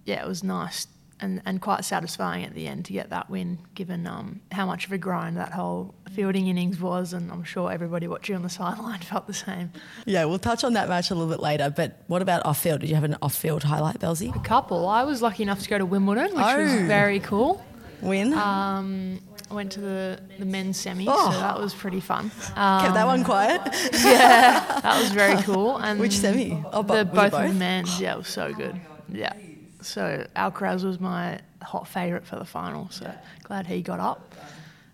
yeah, 0.05 0.23
it 0.23 0.27
was 0.27 0.43
nice 0.43 0.87
and, 1.19 1.41
and 1.45 1.59
quite 1.61 1.83
satisfying 1.83 2.43
at 2.45 2.53
the 2.53 2.67
end 2.67 2.85
to 2.85 2.93
get 2.93 3.09
that 3.09 3.29
win, 3.29 3.57
given 3.73 4.05
um, 4.05 4.39
how 4.51 4.65
much 4.67 4.85
of 4.85 4.91
a 4.91 4.97
grind 4.99 5.35
that 5.37 5.51
whole 5.51 5.95
fielding 6.13 6.47
innings 6.47 6.79
was. 6.79 7.11
And 7.13 7.31
I'm 7.31 7.43
sure 7.43 7.71
everybody 7.71 8.07
watching 8.07 8.35
on 8.35 8.43
the 8.43 8.49
sideline 8.61 8.99
felt 8.99 9.25
the 9.27 9.33
same. 9.33 9.71
Yeah, 10.05 10.25
we'll 10.25 10.37
touch 10.39 10.63
on 10.63 10.73
that 10.73 10.87
match 10.89 11.09
a 11.09 11.15
little 11.15 11.29
bit 11.29 11.41
later. 11.41 11.73
But 11.75 12.03
what 12.07 12.21
about 12.21 12.45
off 12.45 12.59
field? 12.61 12.81
Did 12.81 12.89
you 12.89 12.95
have 12.95 13.03
an 13.03 13.17
off 13.21 13.33
field 13.35 13.63
highlight, 13.63 13.99
Belzy? 13.99 14.35
A 14.35 14.39
couple. 14.41 14.87
I 14.87 15.03
was 15.03 15.21
lucky 15.23 15.41
enough 15.43 15.61
to 15.63 15.69
go 15.69 15.77
to 15.79 15.85
Wimbledon, 15.85 16.25
which 16.27 16.35
was 16.35 16.71
Oh. 16.73 16.85
very 16.85 17.19
cool. 17.19 17.65
Win? 18.01 18.33
Um, 18.33 19.19
went 19.49 19.71
to 19.73 19.81
the, 19.81 20.19
the 20.39 20.45
men's 20.45 20.77
semi, 20.79 21.05
Oh. 21.07 21.31
so 21.31 21.39
that 21.39 21.59
was 21.59 21.73
pretty 21.73 21.99
fun. 21.99 22.31
Um, 22.55 22.81
Kept 22.81 22.93
that 22.93 23.05
one 23.07 23.23
quiet. 23.23 23.61
Yeah, 23.93 24.79
that 24.81 24.99
was 25.01 25.11
very 25.11 25.41
cool. 25.43 25.77
And 25.77 25.99
Which 25.99 26.13
semi? 26.17 26.63
Oh, 26.73 26.81
the, 26.83 27.05
both, 27.05 27.25
of 27.25 27.31
both? 27.31 27.47
the 27.49 27.53
men's, 27.53 27.99
yeah, 27.99 28.13
it 28.13 28.17
was 28.19 28.27
so 28.27 28.53
good. 28.53 28.79
Yeah. 29.09 29.33
So 29.81 30.27
Alcaraz 30.35 30.83
was 30.83 30.99
my 30.99 31.39
hot 31.61 31.87
favourite 31.87 32.25
for 32.25 32.35
the 32.37 32.45
final, 32.45 32.89
so 32.89 33.09
glad 33.43 33.67
he 33.67 33.81
got 33.81 33.99
up. 33.99 34.33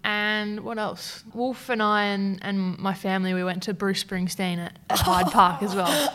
And 0.05 0.59
what 0.65 0.77
else? 0.77 1.23
Wolf 1.33 1.69
and 1.69 1.81
I 1.81 2.03
and, 2.07 2.37
and 2.41 2.77
my 2.77 2.93
family, 2.93 3.33
we 3.33 3.41
went 3.45 3.63
to 3.63 3.73
Bruce 3.73 4.03
Springsteen 4.03 4.57
at, 4.57 4.77
at 4.89 4.99
Hyde 4.99 5.27
Park 5.31 5.63
as 5.63 5.73
well. 5.73 6.13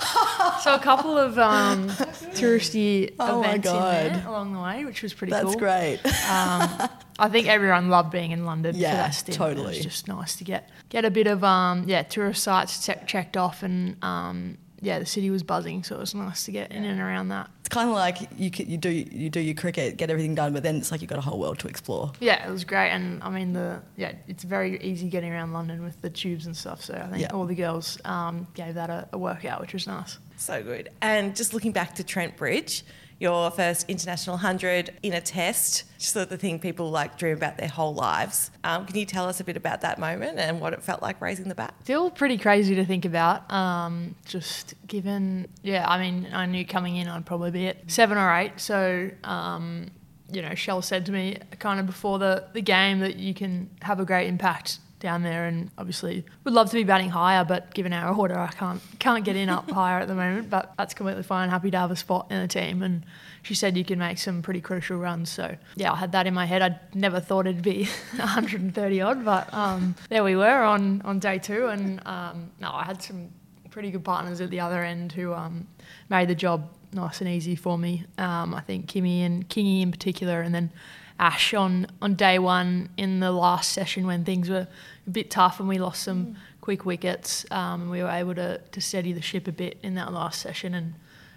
So 0.60 0.74
a 0.74 0.78
couple 0.78 1.16
of 1.16 1.38
um, 1.38 1.88
touristy 2.36 3.14
Oh 3.18 3.40
my 3.40 3.48
events 3.54 3.66
in 3.68 3.72
there 3.74 4.24
along 4.28 4.52
the 4.52 4.60
way, 4.60 4.84
which 4.84 5.02
was 5.02 5.14
pretty 5.14 5.30
That's 5.30 5.44
cool. 5.46 5.54
great. 5.56 6.00
Um, 6.28 6.88
I 7.18 7.28
think 7.28 7.48
everyone 7.48 7.88
loved 7.88 8.10
being 8.10 8.30
in 8.30 8.44
London 8.44 8.76
Yeah, 8.76 8.90
for 8.90 8.96
that 8.96 9.10
stint. 9.10 9.36
It 9.36 9.38
totally. 9.38 9.66
was 9.76 9.82
just 9.82 10.08
nice 10.08 10.36
to 10.36 10.44
get 10.44 10.70
get 10.88 11.04
a 11.04 11.10
bit 11.10 11.26
of 11.26 11.42
um, 11.44 11.84
yeah 11.88 12.02
tourist 12.02 12.42
sites 12.42 12.84
che- 12.86 13.02
checked 13.06 13.36
off, 13.36 13.62
and 13.62 13.96
um, 14.04 14.58
yeah, 14.80 15.00
the 15.00 15.06
city 15.06 15.28
was 15.30 15.42
buzzing, 15.42 15.82
so 15.82 15.96
it 15.96 16.00
was 16.00 16.14
nice 16.14 16.44
to 16.44 16.52
get 16.52 16.70
in 16.70 16.84
and 16.84 17.00
around 17.00 17.28
that. 17.28 17.50
It's 17.60 17.68
kind 17.68 17.88
of 17.88 17.96
like 17.96 18.18
you 18.38 18.50
you 18.56 18.76
do 18.78 18.90
you 18.90 19.28
do 19.30 19.40
your 19.40 19.54
cricket, 19.56 19.96
get 19.96 20.10
everything 20.10 20.34
done, 20.36 20.52
but 20.52 20.62
then 20.62 20.76
it's 20.76 20.90
like 20.92 21.00
you've 21.00 21.10
got 21.10 21.18
a 21.18 21.22
whole 21.22 21.38
world 21.40 21.58
to 21.58 21.68
explore. 21.68 22.12
Yeah, 22.20 22.46
it 22.48 22.50
was 22.52 22.64
great, 22.64 22.90
and 22.90 23.22
I 23.22 23.30
mean 23.30 23.52
the 23.52 23.82
yeah, 23.96 24.12
it's 24.28 24.44
very 24.44 24.80
easy 24.82 25.08
getting 25.08 25.32
around 25.32 25.52
London 25.52 25.82
with 25.82 26.00
the 26.00 26.10
tubes 26.10 26.46
and 26.46 26.56
stuff. 26.56 26.82
So 26.84 26.94
I 26.94 27.08
think 27.08 27.22
Yeah. 27.22 27.32
all 27.34 27.44
the 27.46 27.56
girls 27.56 27.98
um, 28.04 28.46
gave 28.54 28.74
that 28.74 28.88
a, 28.90 29.08
a 29.12 29.18
workout, 29.18 29.60
which 29.60 29.72
was 29.74 29.86
nice. 29.88 30.18
So 30.36 30.62
good. 30.62 30.90
And 31.02 31.34
just 31.34 31.52
looking 31.52 31.72
back 31.72 31.96
to 31.96 32.04
Trent 32.04 32.36
Bridge, 32.36 32.84
your 33.18 33.50
first 33.50 33.88
international 33.88 34.34
100 34.34 34.94
in 35.02 35.12
a 35.12 35.20
test, 35.20 35.84
just 35.98 36.12
sort 36.12 36.24
of 36.24 36.28
the 36.28 36.36
thing 36.36 36.58
people 36.58 36.90
like 36.90 37.18
dream 37.18 37.36
about 37.36 37.58
their 37.58 37.68
whole 37.68 37.94
lives. 37.94 38.50
Um, 38.62 38.86
can 38.86 38.96
you 38.96 39.04
tell 39.04 39.26
us 39.26 39.40
a 39.40 39.44
bit 39.44 39.56
about 39.56 39.80
that 39.80 39.98
moment 39.98 40.38
and 40.38 40.60
what 40.60 40.72
it 40.72 40.82
felt 40.82 41.02
like 41.02 41.20
raising 41.20 41.48
the 41.48 41.54
bat? 41.54 41.74
Still 41.82 42.10
pretty 42.10 42.38
crazy 42.38 42.74
to 42.76 42.84
think 42.84 43.04
about. 43.04 43.50
Um, 43.52 44.14
just 44.24 44.74
given, 44.86 45.48
yeah, 45.62 45.88
I 45.88 45.98
mean, 45.98 46.28
I 46.32 46.46
knew 46.46 46.64
coming 46.64 46.96
in 46.96 47.08
I'd 47.08 47.26
probably 47.26 47.50
be 47.50 47.66
at 47.66 47.90
seven 47.90 48.16
or 48.16 48.32
eight. 48.36 48.60
So, 48.60 49.10
um, 49.24 49.90
you 50.30 50.42
know, 50.42 50.54
Shell 50.54 50.82
said 50.82 51.06
to 51.06 51.12
me 51.12 51.38
kind 51.58 51.80
of 51.80 51.86
before 51.86 52.18
the, 52.18 52.44
the 52.52 52.62
game 52.62 53.00
that 53.00 53.16
you 53.16 53.34
can 53.34 53.70
have 53.82 53.98
a 53.98 54.04
great 54.04 54.28
impact 54.28 54.78
down 55.00 55.22
there 55.22 55.46
and 55.46 55.70
obviously 55.78 56.24
would 56.44 56.54
love 56.54 56.68
to 56.70 56.76
be 56.76 56.82
batting 56.82 57.10
higher 57.10 57.44
but 57.44 57.72
given 57.72 57.92
our 57.92 58.14
order 58.14 58.36
I 58.38 58.48
can't 58.48 58.80
can't 58.98 59.24
get 59.24 59.36
in 59.36 59.48
up 59.48 59.70
higher 59.70 60.00
at 60.00 60.08
the 60.08 60.14
moment 60.14 60.50
but 60.50 60.72
that's 60.76 60.94
completely 60.94 61.22
fine. 61.22 61.48
Happy 61.50 61.70
to 61.70 61.78
have 61.78 61.90
a 61.90 61.96
spot 61.96 62.26
in 62.30 62.40
the 62.40 62.48
team. 62.48 62.82
And 62.82 63.04
she 63.42 63.54
said 63.54 63.76
you 63.76 63.84
can 63.84 63.98
make 63.98 64.18
some 64.18 64.42
pretty 64.42 64.60
crucial 64.60 64.98
runs. 64.98 65.30
So 65.30 65.56
yeah 65.76 65.92
I 65.92 65.96
had 65.96 66.12
that 66.12 66.26
in 66.26 66.34
my 66.34 66.46
head. 66.46 66.62
I 66.62 66.80
never 66.94 67.20
thought 67.20 67.46
it'd 67.46 67.62
be 67.62 67.84
130 68.16 69.00
odd 69.00 69.24
but 69.24 69.52
um, 69.54 69.94
there 70.08 70.24
we 70.24 70.36
were 70.36 70.62
on 70.62 71.02
on 71.02 71.18
day 71.18 71.38
two. 71.38 71.68
And 71.68 72.04
um, 72.06 72.50
no 72.60 72.70
I 72.72 72.84
had 72.84 73.02
some 73.02 73.28
pretty 73.70 73.90
good 73.90 74.04
partners 74.04 74.40
at 74.40 74.50
the 74.50 74.60
other 74.60 74.82
end 74.82 75.12
who 75.12 75.32
um, 75.32 75.68
made 76.08 76.28
the 76.28 76.34
job 76.34 76.68
nice 76.92 77.20
and 77.20 77.30
easy 77.30 77.54
for 77.54 77.78
me. 77.78 78.04
Um, 78.16 78.54
I 78.54 78.60
think 78.60 78.86
Kimmy 78.86 79.24
and 79.24 79.48
Kingy 79.48 79.82
in 79.82 79.92
particular 79.92 80.40
and 80.40 80.54
then 80.54 80.72
Ash 81.18 81.52
on, 81.54 81.86
on 82.00 82.14
day 82.14 82.38
one 82.38 82.90
in 82.96 83.20
the 83.20 83.32
last 83.32 83.72
session 83.72 84.06
when 84.06 84.24
things 84.24 84.48
were 84.48 84.68
a 85.06 85.10
bit 85.10 85.30
tough 85.30 85.58
and 85.58 85.68
we 85.68 85.78
lost 85.78 86.02
some 86.02 86.26
mm. 86.26 86.36
quick 86.60 86.84
wickets. 86.84 87.44
Um, 87.50 87.90
we 87.90 88.02
were 88.02 88.10
able 88.10 88.34
to, 88.36 88.58
to 88.58 88.80
steady 88.80 89.12
the 89.12 89.22
ship 89.22 89.48
a 89.48 89.52
bit 89.52 89.78
in 89.82 89.94
that 89.96 90.12
last 90.12 90.40
session 90.40 90.74
and 90.74 90.94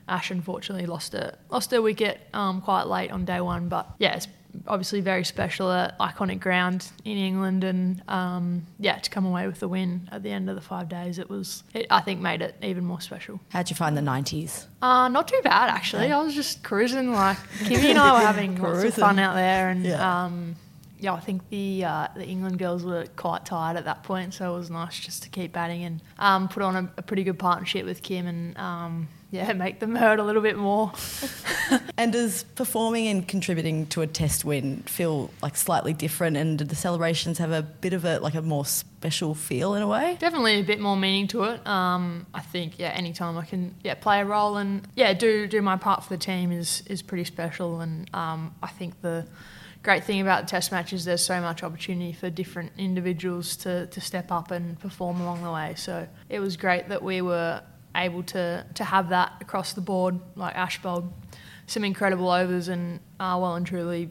Ash 0.08 0.30
unfortunately 0.30 0.86
lost 0.86 1.14
a 1.14 1.38
lost 1.50 1.72
a 1.74 1.82
wicket 1.82 2.20
um, 2.34 2.62
quite 2.62 2.88
late 2.88 3.12
on 3.12 3.24
day 3.24 3.40
one. 3.40 3.70
But 3.70 3.88
yeah, 3.98 4.16
it's 4.16 4.28
obviously 4.68 5.02
very 5.02 5.24
special, 5.24 5.68
uh, 5.68 5.92
iconic 6.00 6.40
ground 6.40 6.90
in 7.06 7.18
England, 7.18 7.64
and 7.64 8.02
um, 8.08 8.66
yeah, 8.80 8.98
to 8.98 9.10
come 9.10 9.26
away 9.26 9.48
with 9.48 9.60
the 9.60 9.68
win 9.68 10.10
at 10.12 10.24
the 10.24 10.32
end 10.32 10.50
of 10.50 10.56
the 10.56 10.62
five 10.62 10.90
days, 10.90 11.20
it 11.20 11.30
was 11.30 11.64
it, 11.74 11.88
I 11.90 12.02
think 12.02 12.22
made 12.22 12.42
it 12.42 12.56
even 12.62 12.86
more 12.86 13.02
special. 13.02 13.40
How'd 13.50 13.70
you 13.70 13.76
find 13.76 13.96
the 13.96 14.02
nineties? 14.02 14.68
Uh, 14.82 15.08
not 15.08 15.28
too 15.28 15.42
bad 15.44 15.70
actually. 15.70 16.08
Yeah. 16.08 16.20
I 16.20 16.24
was 16.24 16.36
just 16.36 16.64
cruising. 16.64 17.12
Like 17.12 17.38
Kimmy 17.60 17.90
and 17.90 18.00
I 18.00 18.14
were 18.14 18.26
having 18.26 18.62
lots 18.62 18.84
of 18.84 18.94
fun 18.94 19.20
out 19.20 19.36
there, 19.36 19.70
and 19.70 19.86
yeah. 19.86 20.24
Um, 20.26 20.56
yeah, 21.02 21.14
I 21.14 21.20
think 21.20 21.50
the 21.50 21.84
uh, 21.84 22.08
the 22.16 22.26
England 22.26 22.60
girls 22.60 22.84
were 22.84 23.06
quite 23.16 23.44
tired 23.44 23.76
at 23.76 23.86
that 23.86 24.04
point, 24.04 24.36
so 24.36 24.54
it 24.54 24.58
was 24.58 24.70
nice 24.70 25.00
just 25.00 25.24
to 25.24 25.30
keep 25.30 25.52
batting 25.52 25.84
and 25.84 26.02
um, 26.20 26.48
put 26.48 26.62
on 26.62 26.76
a, 26.76 26.92
a, 26.98 27.02
pretty 27.02 27.24
good 27.24 27.40
partnership 27.40 27.86
with 27.86 28.04
Kim 28.04 28.28
and 28.28 28.56
um, 28.60 29.08
yeah, 29.32 29.54
make 29.54 29.80
them 29.80 29.96
hurt 29.96 30.20
a 30.20 30.24
little 30.24 30.42
bit 30.42 30.58
more. 30.58 30.92
and 31.98 32.12
does 32.12 32.44
performing 32.56 33.08
and 33.08 33.26
contributing 33.26 33.88
to 33.88 34.02
a 34.02 34.08
test 34.08 34.44
win 34.44 34.84
feel 34.84 35.32
like 35.42 35.56
slightly 35.56 35.94
different? 35.94 36.36
And 36.36 36.60
do 36.60 36.66
the 36.66 36.76
celebrations 36.76 37.38
have 37.38 37.52
a 37.52 37.62
bit 37.62 37.94
of 37.94 38.04
a 38.04 38.20
like 38.20 38.36
a 38.36 38.42
more 38.42 38.66
special 38.66 39.34
feel 39.34 39.74
in 39.76 39.82
a 39.82 39.88
way? 39.88 40.18
Definitely 40.20 40.60
a 40.60 40.64
bit 40.64 40.82
more 40.82 40.98
meaning 40.98 41.28
to 41.28 41.44
it. 41.44 41.66
Um, 41.66 42.26
I 42.34 42.42
think 42.42 42.78
yeah, 42.78 42.90
anytime 42.90 43.38
I 43.38 43.46
can 43.46 43.74
yeah 43.84 43.94
play 43.94 44.20
a 44.20 44.26
role 44.26 44.58
and 44.58 44.86
yeah 44.96 45.14
do 45.14 45.48
do 45.48 45.62
my 45.62 45.78
part 45.78 46.04
for 46.04 46.10
the 46.10 46.18
team 46.18 46.52
is 46.52 46.84
is 46.88 47.02
pretty 47.02 47.24
special. 47.24 47.80
And 47.80 48.14
um, 48.14 48.54
I 48.62 48.68
think 48.68 49.02
the 49.02 49.26
great 49.82 50.04
thing 50.04 50.22
about 50.22 50.44
the 50.44 50.50
test 50.50 50.72
match 50.72 50.94
is 50.94 51.06
there's 51.06 51.24
so 51.24 51.40
much 51.42 51.64
opportunity 51.64 52.12
for 52.12 52.30
different 52.30 52.72
individuals 52.78 53.56
to, 53.56 53.88
to 53.88 54.00
step 54.00 54.32
up 54.32 54.52
and 54.52 54.80
perform 54.80 55.20
along 55.22 55.42
the 55.42 55.52
way. 55.52 55.74
So 55.76 56.08
it 56.30 56.40
was 56.40 56.56
great 56.56 56.90
that 56.90 57.02
we 57.02 57.22
were 57.22 57.64
able 57.96 58.24
to 58.24 58.66
to 58.76 58.84
have 58.84 59.10
that 59.10 59.34
across 59.42 59.74
the 59.74 59.82
board. 59.82 60.20
Like 60.36 60.56
Ash 60.56 60.82
bowled 60.82 61.12
some 61.68 61.84
incredible 61.84 62.30
overs 62.30 62.68
and 62.68 63.00
uh, 63.20 63.38
well 63.40 63.56
and 63.56 63.66
truly, 63.66 64.10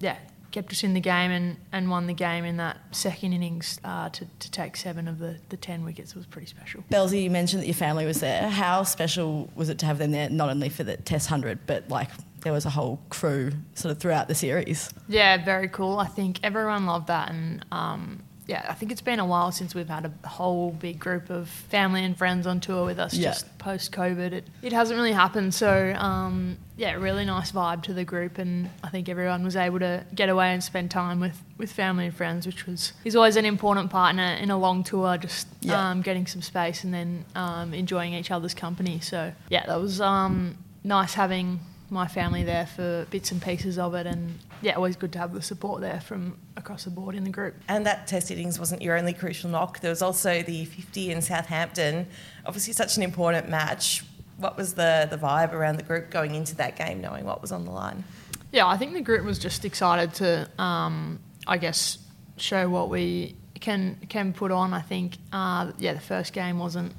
yeah, 0.00 0.16
kept 0.56 0.72
us 0.72 0.82
in 0.82 0.94
the 0.94 1.00
game 1.00 1.30
and, 1.30 1.58
and 1.70 1.90
won 1.90 2.06
the 2.06 2.14
game 2.14 2.42
in 2.44 2.56
that 2.56 2.78
second 2.90 3.34
innings 3.34 3.78
uh, 3.84 4.08
to, 4.08 4.26
to 4.38 4.50
take 4.50 4.74
seven 4.74 5.06
of 5.06 5.18
the, 5.18 5.36
the 5.50 5.56
10 5.56 5.84
wickets 5.84 6.14
was 6.14 6.24
pretty 6.24 6.46
special. 6.46 6.82
Belzy, 6.90 7.22
you 7.22 7.30
mentioned 7.30 7.62
that 7.62 7.66
your 7.66 7.74
family 7.74 8.06
was 8.06 8.20
there. 8.20 8.48
How 8.48 8.82
special 8.82 9.50
was 9.54 9.68
it 9.68 9.78
to 9.80 9.86
have 9.86 9.98
them 9.98 10.12
there, 10.12 10.30
not 10.30 10.48
only 10.48 10.70
for 10.70 10.82
the 10.82 10.96
Test 10.96 11.30
100, 11.30 11.66
but 11.66 11.88
like 11.90 12.08
there 12.40 12.54
was 12.54 12.64
a 12.64 12.70
whole 12.70 13.00
crew 13.10 13.52
sort 13.74 13.92
of 13.92 13.98
throughout 13.98 14.28
the 14.28 14.34
series? 14.34 14.90
Yeah, 15.08 15.44
very 15.44 15.68
cool. 15.68 15.98
I 15.98 16.06
think 16.06 16.40
everyone 16.42 16.86
loved 16.86 17.08
that. 17.08 17.30
And 17.30 17.64
um, 17.70 18.22
yeah, 18.46 18.64
I 18.68 18.74
think 18.74 18.92
it's 18.92 19.00
been 19.00 19.18
a 19.18 19.26
while 19.26 19.50
since 19.50 19.74
we've 19.74 19.88
had 19.88 20.04
a 20.22 20.28
whole 20.28 20.70
big 20.70 21.00
group 21.00 21.30
of 21.30 21.48
family 21.48 22.04
and 22.04 22.16
friends 22.16 22.46
on 22.46 22.60
tour 22.60 22.84
with 22.84 23.00
us 23.00 23.12
yeah. 23.14 23.30
just 23.30 23.58
post 23.58 23.90
COVID. 23.90 24.32
It, 24.32 24.44
it 24.62 24.72
hasn't 24.72 24.96
really 24.96 25.12
happened. 25.12 25.52
So, 25.52 25.92
um, 25.98 26.56
yeah, 26.76 26.92
really 26.92 27.24
nice 27.24 27.50
vibe 27.50 27.82
to 27.84 27.92
the 27.92 28.04
group. 28.04 28.38
And 28.38 28.70
I 28.84 28.88
think 28.88 29.08
everyone 29.08 29.42
was 29.42 29.56
able 29.56 29.80
to 29.80 30.04
get 30.14 30.28
away 30.28 30.52
and 30.52 30.62
spend 30.62 30.92
time 30.92 31.18
with, 31.18 31.42
with 31.58 31.72
family 31.72 32.06
and 32.06 32.14
friends, 32.14 32.46
which 32.46 32.66
was 32.66 32.92
is 33.04 33.16
always 33.16 33.34
an 33.34 33.44
important 33.44 33.90
partner 33.90 34.36
in 34.40 34.50
a, 34.50 34.56
long 34.56 34.84
tour, 34.84 35.18
just 35.18 35.48
yeah. 35.60 35.90
um, 35.90 36.00
getting 36.02 36.26
some 36.26 36.40
space 36.40 36.84
and 36.84 36.94
then 36.94 37.24
um, 37.34 37.74
enjoying 37.74 38.14
each 38.14 38.30
other's 38.30 38.54
company. 38.54 39.00
So, 39.00 39.32
yeah, 39.48 39.66
that 39.66 39.80
was 39.80 40.00
um, 40.00 40.56
nice 40.84 41.14
having 41.14 41.58
my 41.90 42.06
family 42.06 42.42
there 42.42 42.66
for 42.66 43.06
bits 43.10 43.30
and 43.30 43.40
pieces 43.40 43.78
of 43.78 43.94
it 43.94 44.06
and 44.06 44.38
yeah, 44.62 44.74
always 44.74 44.96
good 44.96 45.12
to 45.12 45.18
have 45.18 45.32
the 45.32 45.42
support 45.42 45.80
there 45.80 46.00
from 46.00 46.36
across 46.56 46.84
the 46.84 46.90
board 46.90 47.14
in 47.14 47.24
the 47.24 47.30
group. 47.30 47.54
And 47.68 47.86
that 47.86 48.06
test 48.06 48.30
innings 48.30 48.58
wasn't 48.58 48.82
your 48.82 48.96
only 48.96 49.12
crucial 49.12 49.50
knock. 49.50 49.80
There 49.80 49.90
was 49.90 50.02
also 50.02 50.42
the 50.42 50.64
50 50.64 51.12
in 51.12 51.22
Southampton. 51.22 52.06
Obviously, 52.44 52.72
such 52.72 52.96
an 52.96 53.02
important 53.02 53.48
match. 53.48 54.04
What 54.38 54.56
was 54.56 54.74
the, 54.74 55.06
the 55.10 55.16
vibe 55.16 55.52
around 55.52 55.76
the 55.76 55.82
group 55.82 56.10
going 56.10 56.34
into 56.34 56.56
that 56.56 56.76
game, 56.76 57.00
knowing 57.00 57.24
what 57.24 57.40
was 57.40 57.52
on 57.52 57.64
the 57.64 57.70
line? 57.70 58.04
Yeah, 58.52 58.66
I 58.66 58.76
think 58.76 58.92
the 58.92 59.00
group 59.00 59.24
was 59.24 59.38
just 59.38 59.64
excited 59.64 60.14
to, 60.14 60.48
um, 60.62 61.20
I 61.46 61.58
guess, 61.58 61.98
show 62.36 62.68
what 62.68 62.90
we 62.90 63.36
can 63.60 63.98
can 64.08 64.32
put 64.32 64.52
on. 64.52 64.74
I 64.74 64.80
think, 64.80 65.16
uh, 65.32 65.72
yeah, 65.78 65.94
the 65.94 66.00
first 66.00 66.32
game 66.32 66.58
wasn't 66.58 66.92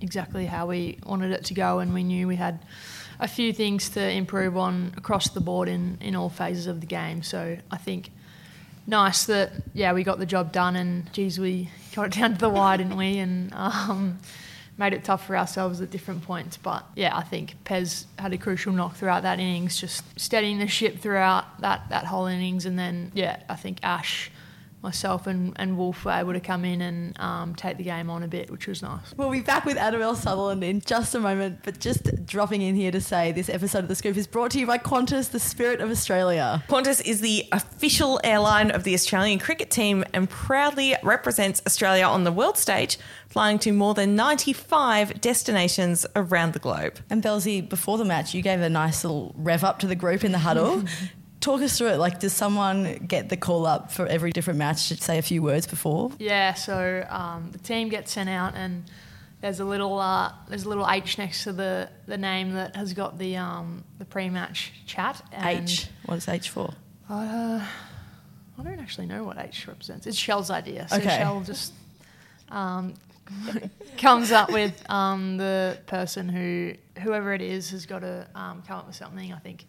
exactly 0.00 0.46
how 0.46 0.66
we 0.66 0.98
wanted 1.04 1.32
it 1.32 1.44
to 1.46 1.54
go, 1.54 1.80
and 1.80 1.92
we 1.92 2.04
knew 2.04 2.28
we 2.28 2.36
had 2.36 2.60
a 3.24 3.28
few 3.28 3.54
things 3.54 3.88
to 3.88 4.10
improve 4.10 4.54
on 4.54 4.92
across 4.98 5.30
the 5.30 5.40
board 5.40 5.66
in, 5.66 5.96
in 6.02 6.14
all 6.14 6.28
phases 6.28 6.66
of 6.66 6.80
the 6.80 6.86
game. 6.86 7.22
So 7.22 7.56
I 7.70 7.76
think 7.78 8.10
nice 8.86 9.24
that 9.24 9.50
yeah 9.72 9.94
we 9.94 10.04
got 10.04 10.18
the 10.18 10.26
job 10.26 10.52
done 10.52 10.76
and 10.76 11.10
geez 11.14 11.40
we 11.40 11.70
got 11.96 12.08
it 12.08 12.20
down 12.20 12.34
to 12.34 12.38
the 12.38 12.50
wire 12.50 12.76
didn't 12.76 12.98
we? 12.98 13.16
And 13.18 13.50
um, 13.54 14.18
made 14.76 14.92
it 14.92 15.04
tough 15.04 15.26
for 15.26 15.38
ourselves 15.38 15.80
at 15.80 15.90
different 15.90 16.22
points. 16.22 16.58
But 16.58 16.84
yeah 16.94 17.16
I 17.16 17.22
think 17.22 17.56
Pez 17.64 18.04
had 18.18 18.34
a 18.34 18.38
crucial 18.38 18.74
knock 18.74 18.94
throughout 18.96 19.22
that 19.22 19.40
innings 19.40 19.80
just 19.80 20.04
steadying 20.20 20.58
the 20.58 20.68
ship 20.68 20.98
throughout 20.98 21.62
that 21.62 21.88
that 21.88 22.04
whole 22.04 22.26
innings. 22.26 22.66
And 22.66 22.78
then 22.78 23.10
yeah 23.14 23.42
I 23.48 23.56
think 23.56 23.78
Ash 23.82 24.30
myself 24.84 25.26
and, 25.26 25.52
and 25.56 25.76
Wolf 25.76 26.04
were 26.04 26.12
able 26.12 26.32
to 26.34 26.40
come 26.40 26.64
in 26.64 26.80
and 26.80 27.18
um, 27.18 27.54
take 27.56 27.78
the 27.78 27.84
game 27.84 28.10
on 28.10 28.22
a 28.22 28.28
bit, 28.28 28.50
which 28.50 28.68
was 28.68 28.82
nice. 28.82 29.14
We'll 29.16 29.30
be 29.30 29.40
back 29.40 29.64
with 29.64 29.76
Annabel 29.76 30.14
Sutherland 30.14 30.62
in 30.62 30.80
just 30.80 31.14
a 31.14 31.20
moment, 31.20 31.60
but 31.64 31.80
just 31.80 32.26
dropping 32.26 32.62
in 32.62 32.76
here 32.76 32.92
to 32.92 33.00
say 33.00 33.32
this 33.32 33.48
episode 33.48 33.80
of 33.80 33.88
The 33.88 33.96
Scoop 33.96 34.16
is 34.16 34.28
brought 34.28 34.52
to 34.52 34.60
you 34.60 34.66
by 34.66 34.78
Qantas, 34.78 35.30
the 35.30 35.40
spirit 35.40 35.80
of 35.80 35.90
Australia. 35.90 36.62
Qantas 36.68 37.04
is 37.04 37.20
the 37.20 37.48
official 37.50 38.20
airline 38.22 38.70
of 38.70 38.84
the 38.84 38.94
Australian 38.94 39.40
cricket 39.40 39.70
team 39.70 40.04
and 40.12 40.28
proudly 40.30 40.94
represents 41.02 41.62
Australia 41.66 42.04
on 42.04 42.24
the 42.24 42.32
world 42.32 42.58
stage, 42.58 42.98
flying 43.26 43.58
to 43.58 43.72
more 43.72 43.94
than 43.94 44.14
95 44.14 45.20
destinations 45.20 46.06
around 46.14 46.52
the 46.52 46.58
globe. 46.58 46.98
And 47.08 47.22
Belzy, 47.22 47.66
before 47.66 47.98
the 47.98 48.04
match, 48.04 48.34
you 48.34 48.42
gave 48.42 48.60
a 48.60 48.68
nice 48.68 49.02
little 49.02 49.34
rev 49.36 49.64
up 49.64 49.78
to 49.80 49.86
the 49.86 49.96
group 49.96 50.22
in 50.22 50.32
the 50.32 50.38
huddle. 50.38 50.84
talk 51.44 51.60
us 51.60 51.78
through 51.78 51.88
it. 51.88 51.98
Like, 51.98 52.20
does 52.20 52.32
someone 52.32 52.94
get 53.06 53.28
the 53.28 53.36
call 53.36 53.66
up 53.66 53.92
for 53.92 54.06
every 54.06 54.32
different 54.32 54.58
match 54.58 54.88
to 54.88 54.96
say 54.96 55.18
a 55.18 55.22
few 55.22 55.42
words 55.42 55.66
before? 55.66 56.10
Yeah. 56.18 56.54
So 56.54 57.06
um, 57.08 57.50
the 57.52 57.58
team 57.58 57.88
gets 57.88 58.12
sent 58.12 58.28
out, 58.28 58.54
and 58.54 58.84
there's 59.40 59.60
a 59.60 59.64
little 59.64 59.98
uh, 59.98 60.32
there's 60.48 60.64
a 60.64 60.68
little 60.68 60.88
H 60.88 61.18
next 61.18 61.44
to 61.44 61.52
the, 61.52 61.90
the 62.06 62.16
name 62.16 62.54
that 62.54 62.74
has 62.76 62.94
got 62.94 63.18
the 63.18 63.36
um, 63.36 63.84
the 63.98 64.04
pre-match 64.04 64.72
chat. 64.86 65.22
H. 65.32 65.86
What 66.06 66.16
is 66.16 66.28
H 66.28 66.48
for? 66.48 66.74
Uh, 67.08 67.64
I 68.58 68.62
don't 68.62 68.80
actually 68.80 69.06
know 69.06 69.24
what 69.24 69.38
H 69.38 69.68
represents. 69.68 70.06
It's 70.06 70.16
Shell's 70.16 70.50
idea. 70.50 70.88
So 70.88 70.96
okay. 70.96 71.18
Shell 71.18 71.42
just 71.42 71.74
um, 72.48 72.94
comes 73.98 74.32
up 74.32 74.50
with 74.50 74.88
um, 74.90 75.36
the 75.36 75.78
person 75.86 76.28
who 76.28 76.74
whoever 77.00 77.34
it 77.34 77.42
is 77.42 77.70
has 77.70 77.84
got 77.84 78.00
to 78.00 78.26
um, 78.34 78.62
come 78.66 78.78
up 78.78 78.86
with 78.86 78.96
something. 78.96 79.32
I 79.32 79.38
think 79.38 79.66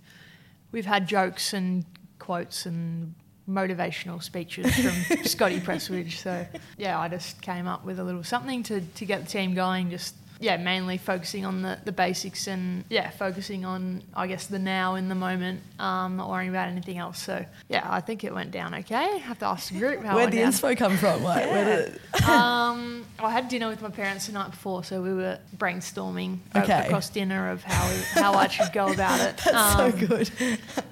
we've 0.76 0.86
had 0.86 1.08
jokes 1.08 1.54
and 1.54 1.86
quotes 2.20 2.66
and 2.66 3.16
motivational 3.50 4.22
speeches 4.22 4.76
from 4.76 5.24
Scotty 5.24 5.62
Prestwidge. 5.62 6.18
So 6.18 6.46
yeah, 6.78 7.00
I 7.00 7.08
just 7.08 7.42
came 7.42 7.66
up 7.66 7.86
with 7.86 7.98
a 7.98 8.04
little 8.04 8.26
something 8.26 8.62
to, 8.64 8.82
to 8.82 9.06
get 9.06 9.24
the 9.24 9.32
team 9.32 9.56
going. 9.56 9.90
Just 9.90 10.16
yeah, 10.40 10.58
mainly 10.58 10.98
focusing 10.98 11.46
on 11.46 11.62
the, 11.62 11.80
the 11.86 11.92
basics 11.92 12.48
and 12.48 12.84
yeah, 12.90 13.10
focusing 13.10 13.66
on 13.66 14.04
I 14.14 14.28
guess 14.28 14.48
the 14.48 14.60
now 14.60 14.96
in 14.96 15.10
the 15.10 15.16
moment, 15.16 15.62
um, 15.80 16.18
not 16.18 16.30
worrying 16.30 16.50
about 16.50 16.68
anything 16.68 16.98
else. 16.98 17.20
So 17.20 17.46
yeah, 17.70 17.86
I 17.90 18.02
think 18.02 18.24
it 18.24 18.34
went 18.34 18.52
down 18.52 18.76
okay. 18.76 18.96
I 18.96 19.18
have 19.18 19.40
to 19.40 19.46
ask 19.46 19.72
the 19.72 19.80
group 19.80 20.04
how. 20.04 20.16
Where'd 20.16 20.32
the 20.32 20.38
down. 20.38 20.52
inspo 20.52 20.78
come 20.78 20.98
from? 20.98 21.24
Like, 21.24 21.46
yeah. 21.46 21.68
it... 21.68 22.30
um, 22.30 23.06
I 23.20 23.32
had 23.32 23.48
dinner 23.48 23.68
with 23.68 23.82
my 23.82 23.90
parents 23.90 24.28
the 24.28 24.34
night 24.34 24.52
before, 24.52 24.84
so 24.84 25.02
we 25.02 25.14
were 25.14 25.40
brainstorming 25.58 26.40
okay. 26.56 26.86
across 26.86 27.10
dinner 27.10 27.50
of 27.50 27.64
how 27.64 27.90
we, 27.90 28.02
how 28.22 28.34
I 28.34 28.48
should 28.48 28.74
go 28.74 28.92
about 28.92 29.20
it. 29.20 29.38
That's 29.46 29.76
um, 29.80 29.92
so 29.92 30.08
good. 30.08 30.30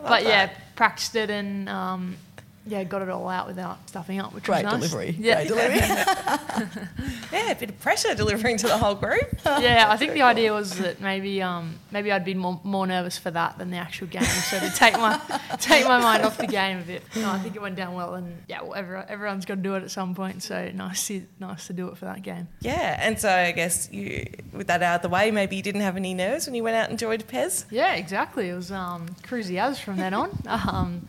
but 0.02 0.24
yeah, 0.24 0.52
practiced 0.76 1.16
it 1.16 1.30
and 1.30 1.70
um, 1.70 2.18
yeah, 2.66 2.84
got 2.84 3.02
it 3.02 3.10
all 3.10 3.28
out 3.28 3.48
without 3.48 3.90
stuffing 3.90 4.20
up, 4.20 4.34
which 4.34 4.46
Great 4.46 4.64
was 4.64 4.74
nice. 4.74 4.92
delivery. 4.92 5.16
Yeah, 5.20 5.46
Great 5.46 5.48
delivery. 5.50 5.80
Yeah, 7.32 7.50
a 7.50 7.56
bit 7.56 7.70
of 7.72 7.80
pressure 7.80 8.14
delivering 8.14 8.58
to 8.58 8.68
the 8.68 8.78
whole 8.78 8.94
group. 8.94 9.28
yeah, 9.46 9.88
I 9.90 9.98
think 9.98 10.14
the 10.14 10.22
idea 10.22 10.54
was 10.54 10.78
that 10.78 11.02
maybe 11.02 11.42
um, 11.42 11.80
maybe 11.92 12.12
I'd 12.12 12.24
be 12.24 12.36
more, 12.36 12.62
more 12.64 12.86
nervous 12.86 13.18
for 13.18 13.32
that 13.32 13.58
than 13.58 13.72
the 13.72 13.78
actual 13.78 14.06
game, 14.06 14.24
so 14.24 14.60
to 14.60 14.70
take 14.76 14.94
my 14.94 15.20
take 15.60 15.86
my 15.88 16.00
mind 16.00 16.24
off 16.24 16.38
the 16.38 16.46
game 16.46 16.78
a 16.78 16.84
bit. 16.84 17.04
No, 17.16 17.32
I 17.32 17.40
think 17.40 17.56
it 17.56 17.62
went 17.62 17.76
down 17.76 17.96
well, 17.96 18.14
and 18.14 18.44
yeah, 18.48 18.62
well, 18.62 18.76
everyone, 18.76 19.06
everyone's 19.10 19.46
got 19.46 19.56
to 19.56 19.62
do 19.62 19.74
it 19.74 19.82
at 19.84 19.90
some 19.90 20.14
point, 20.14 20.44
so 20.44 20.70
nice 20.76 21.08
to, 21.08 21.24
nice 21.40 21.66
to 21.68 21.74
do 21.74 21.88
it 21.88 21.98
for 21.98 22.06
that 22.06 22.22
game. 22.22 22.48
Yeah, 22.62 22.98
and 23.00 23.20
so 23.20 23.30
I 23.30 23.52
guess 23.52 23.92
you, 23.92 24.28
with 24.52 24.68
that 24.68 24.84
out 24.84 24.98
of 24.98 25.02
the 25.02 25.10
way, 25.10 25.32
maybe 25.32 25.56
you 25.56 25.64
didn't 25.64 25.82
have 25.82 25.98
any 25.98 26.14
nerves 26.14 26.46
when 26.46 26.54
you 26.54 26.64
went 26.64 26.76
out 26.76 26.92
and 26.92 27.00
joined 27.00 27.28
Pez. 27.28 27.66
Yeah, 27.72 27.96
exactly. 27.96 28.50
It 28.50 28.56
was 28.56 28.72
um, 28.72 29.08
cruisy 29.24 29.60
as 29.60 29.80
from 29.80 29.98
then 29.98 30.14
on. 30.14 30.38
Um, 30.46 31.08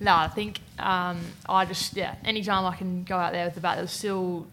no, 0.00 0.14
I 0.14 0.28
think 0.28 0.60
um, 0.78 1.20
I 1.48 1.64
just 1.64 1.96
yeah. 1.96 2.14
Anytime 2.24 2.64
I 2.64 2.76
can 2.76 3.04
go 3.04 3.16
out 3.16 3.32
there 3.32 3.44
with 3.44 3.54
the 3.54 3.60
bat, 3.60 3.76
there's 3.78 3.90
still 3.90 4.46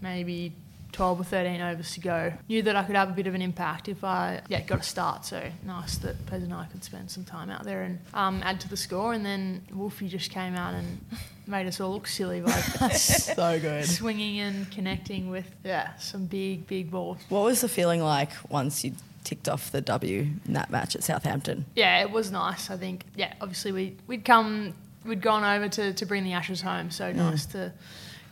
maybe 0.00 0.52
12 0.92 1.20
or 1.20 1.24
13 1.24 1.60
overs 1.60 1.94
to 1.94 2.00
go. 2.00 2.32
Knew 2.48 2.62
that 2.62 2.74
I 2.74 2.82
could 2.82 2.96
have 2.96 3.10
a 3.10 3.12
bit 3.12 3.26
of 3.26 3.34
an 3.34 3.42
impact 3.42 3.88
if 3.88 4.02
I 4.02 4.40
yeah 4.48 4.60
got 4.62 4.80
a 4.80 4.82
start. 4.82 5.24
So 5.24 5.42
nice 5.64 5.96
that 5.98 6.16
Pez 6.26 6.42
and 6.42 6.52
I 6.52 6.66
could 6.66 6.82
spend 6.82 7.10
some 7.10 7.24
time 7.24 7.50
out 7.50 7.64
there 7.64 7.82
and 7.82 7.98
um, 8.14 8.42
add 8.44 8.60
to 8.62 8.68
the 8.68 8.76
score. 8.76 9.12
And 9.12 9.24
then 9.24 9.62
Wolfie 9.72 10.08
just 10.08 10.30
came 10.30 10.54
out 10.54 10.74
and 10.74 11.04
made 11.46 11.66
us 11.66 11.80
all 11.80 11.92
look 11.92 12.06
silly 12.06 12.40
by 12.40 12.50
so 12.90 13.60
good. 13.60 13.84
swinging 13.84 14.40
and 14.40 14.70
connecting 14.70 15.30
with 15.30 15.48
yeah 15.64 15.94
some 15.96 16.26
big 16.26 16.66
big 16.66 16.90
balls. 16.90 17.18
What 17.28 17.44
was 17.44 17.60
the 17.60 17.68
feeling 17.68 18.02
like 18.02 18.30
once 18.50 18.84
you 18.84 18.92
ticked 19.24 19.48
off 19.48 19.70
the 19.70 19.80
W 19.80 20.26
in 20.46 20.52
that 20.52 20.70
match 20.70 20.94
at 20.96 21.02
Southampton? 21.02 21.66
Yeah, 21.74 22.00
it 22.00 22.10
was 22.10 22.30
nice. 22.30 22.70
I 22.70 22.76
think. 22.76 23.04
Yeah, 23.16 23.32
obviously 23.40 23.72
we 23.72 23.96
we'd 24.06 24.24
come 24.24 24.74
we'd 25.04 25.22
gone 25.22 25.44
over 25.44 25.68
to, 25.68 25.94
to 25.94 26.06
bring 26.06 26.24
the 26.24 26.32
ashes 26.32 26.60
home, 26.60 26.90
so 26.90 27.12
nice 27.12 27.46
to 27.46 27.72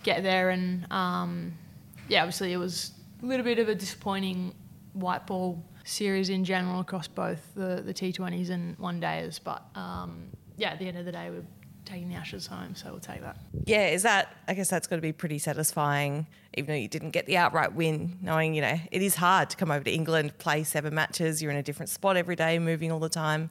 get 0.02 0.22
there 0.22 0.50
and 0.50 0.90
um, 0.92 1.52
yeah, 2.08 2.22
obviously 2.22 2.52
it 2.52 2.56
was 2.56 2.92
a 3.22 3.26
little 3.26 3.44
bit 3.44 3.58
of 3.58 3.68
a 3.68 3.74
disappointing 3.74 4.54
white 4.92 5.26
ball 5.26 5.62
series 5.84 6.28
in 6.28 6.44
general 6.44 6.80
across 6.80 7.08
both 7.08 7.54
the 7.54 7.82
the 7.84 7.94
T20s 7.94 8.50
and 8.50 8.78
one 8.78 9.00
days, 9.00 9.38
but 9.38 9.62
um, 9.74 10.28
yeah, 10.56 10.70
at 10.70 10.78
the 10.78 10.86
end 10.88 10.98
of 10.98 11.04
the 11.04 11.12
day 11.12 11.30
we're 11.30 11.44
taking 11.88 12.08
the 12.08 12.14
ashes 12.14 12.46
home, 12.46 12.74
so 12.74 12.90
we'll 12.90 13.00
take 13.00 13.22
that. 13.22 13.36
Yeah, 13.64 13.88
is 13.88 14.02
that, 14.02 14.36
I 14.46 14.54
guess 14.54 14.68
that's 14.68 14.86
got 14.86 14.96
to 14.96 15.02
be 15.02 15.12
pretty 15.12 15.38
satisfying, 15.38 16.26
even 16.54 16.74
though 16.74 16.78
you 16.78 16.88
didn't 16.88 17.10
get 17.10 17.26
the 17.26 17.36
outright 17.36 17.72
win, 17.74 18.18
knowing, 18.20 18.54
you 18.54 18.60
know, 18.60 18.78
it 18.92 19.02
is 19.02 19.14
hard 19.14 19.50
to 19.50 19.56
come 19.56 19.70
over 19.70 19.84
to 19.84 19.90
England, 19.90 20.36
play 20.38 20.64
seven 20.64 20.94
matches, 20.94 21.42
you're 21.42 21.50
in 21.50 21.56
a 21.56 21.62
different 21.62 21.88
spot 21.88 22.16
every 22.16 22.36
day, 22.36 22.58
moving 22.58 22.92
all 22.92 22.98
the 23.00 23.08
time. 23.08 23.50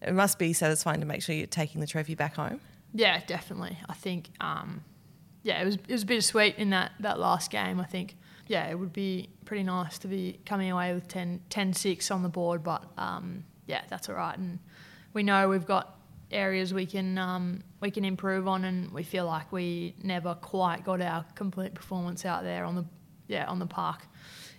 It 0.00 0.14
must 0.14 0.38
be 0.38 0.52
satisfying 0.52 1.00
to 1.00 1.06
make 1.06 1.22
sure 1.22 1.34
you're 1.34 1.46
taking 1.46 1.80
the 1.80 1.86
trophy 1.86 2.14
back 2.14 2.36
home. 2.36 2.60
Yeah, 2.94 3.20
definitely. 3.26 3.78
I 3.88 3.94
think, 3.94 4.30
um, 4.40 4.84
yeah, 5.42 5.60
it 5.60 5.64
was 5.64 5.74
it 5.74 5.90
was 5.90 6.04
bittersweet 6.04 6.56
in 6.56 6.70
that, 6.70 6.92
that 7.00 7.18
last 7.18 7.50
game. 7.50 7.80
I 7.80 7.84
think, 7.84 8.16
yeah, 8.46 8.68
it 8.68 8.78
would 8.78 8.92
be 8.92 9.28
pretty 9.44 9.62
nice 9.64 9.98
to 9.98 10.08
be 10.08 10.38
coming 10.46 10.70
away 10.70 10.94
with 10.94 11.08
10, 11.08 11.40
10-6 11.50 12.12
on 12.12 12.22
the 12.22 12.28
board, 12.28 12.62
but 12.62 12.84
um, 12.96 13.44
yeah, 13.66 13.82
that's 13.88 14.08
all 14.08 14.14
right. 14.14 14.36
And 14.36 14.58
we 15.14 15.22
know 15.22 15.48
we've 15.48 15.66
got 15.66 15.98
areas 16.32 16.72
we 16.72 16.86
can 16.86 17.18
um, 17.18 17.62
we 17.80 17.90
can 17.90 18.04
improve 18.04 18.48
on, 18.48 18.64
and 18.64 18.90
we 18.92 19.02
feel 19.02 19.26
like 19.26 19.52
we 19.52 19.94
never 20.02 20.34
quite 20.34 20.84
got 20.84 21.00
our 21.00 21.24
complete 21.34 21.74
performance 21.74 22.24
out 22.24 22.42
there 22.42 22.64
on 22.64 22.74
the 22.74 22.84
yeah 23.28 23.46
on 23.46 23.58
the 23.58 23.66
park 23.66 24.02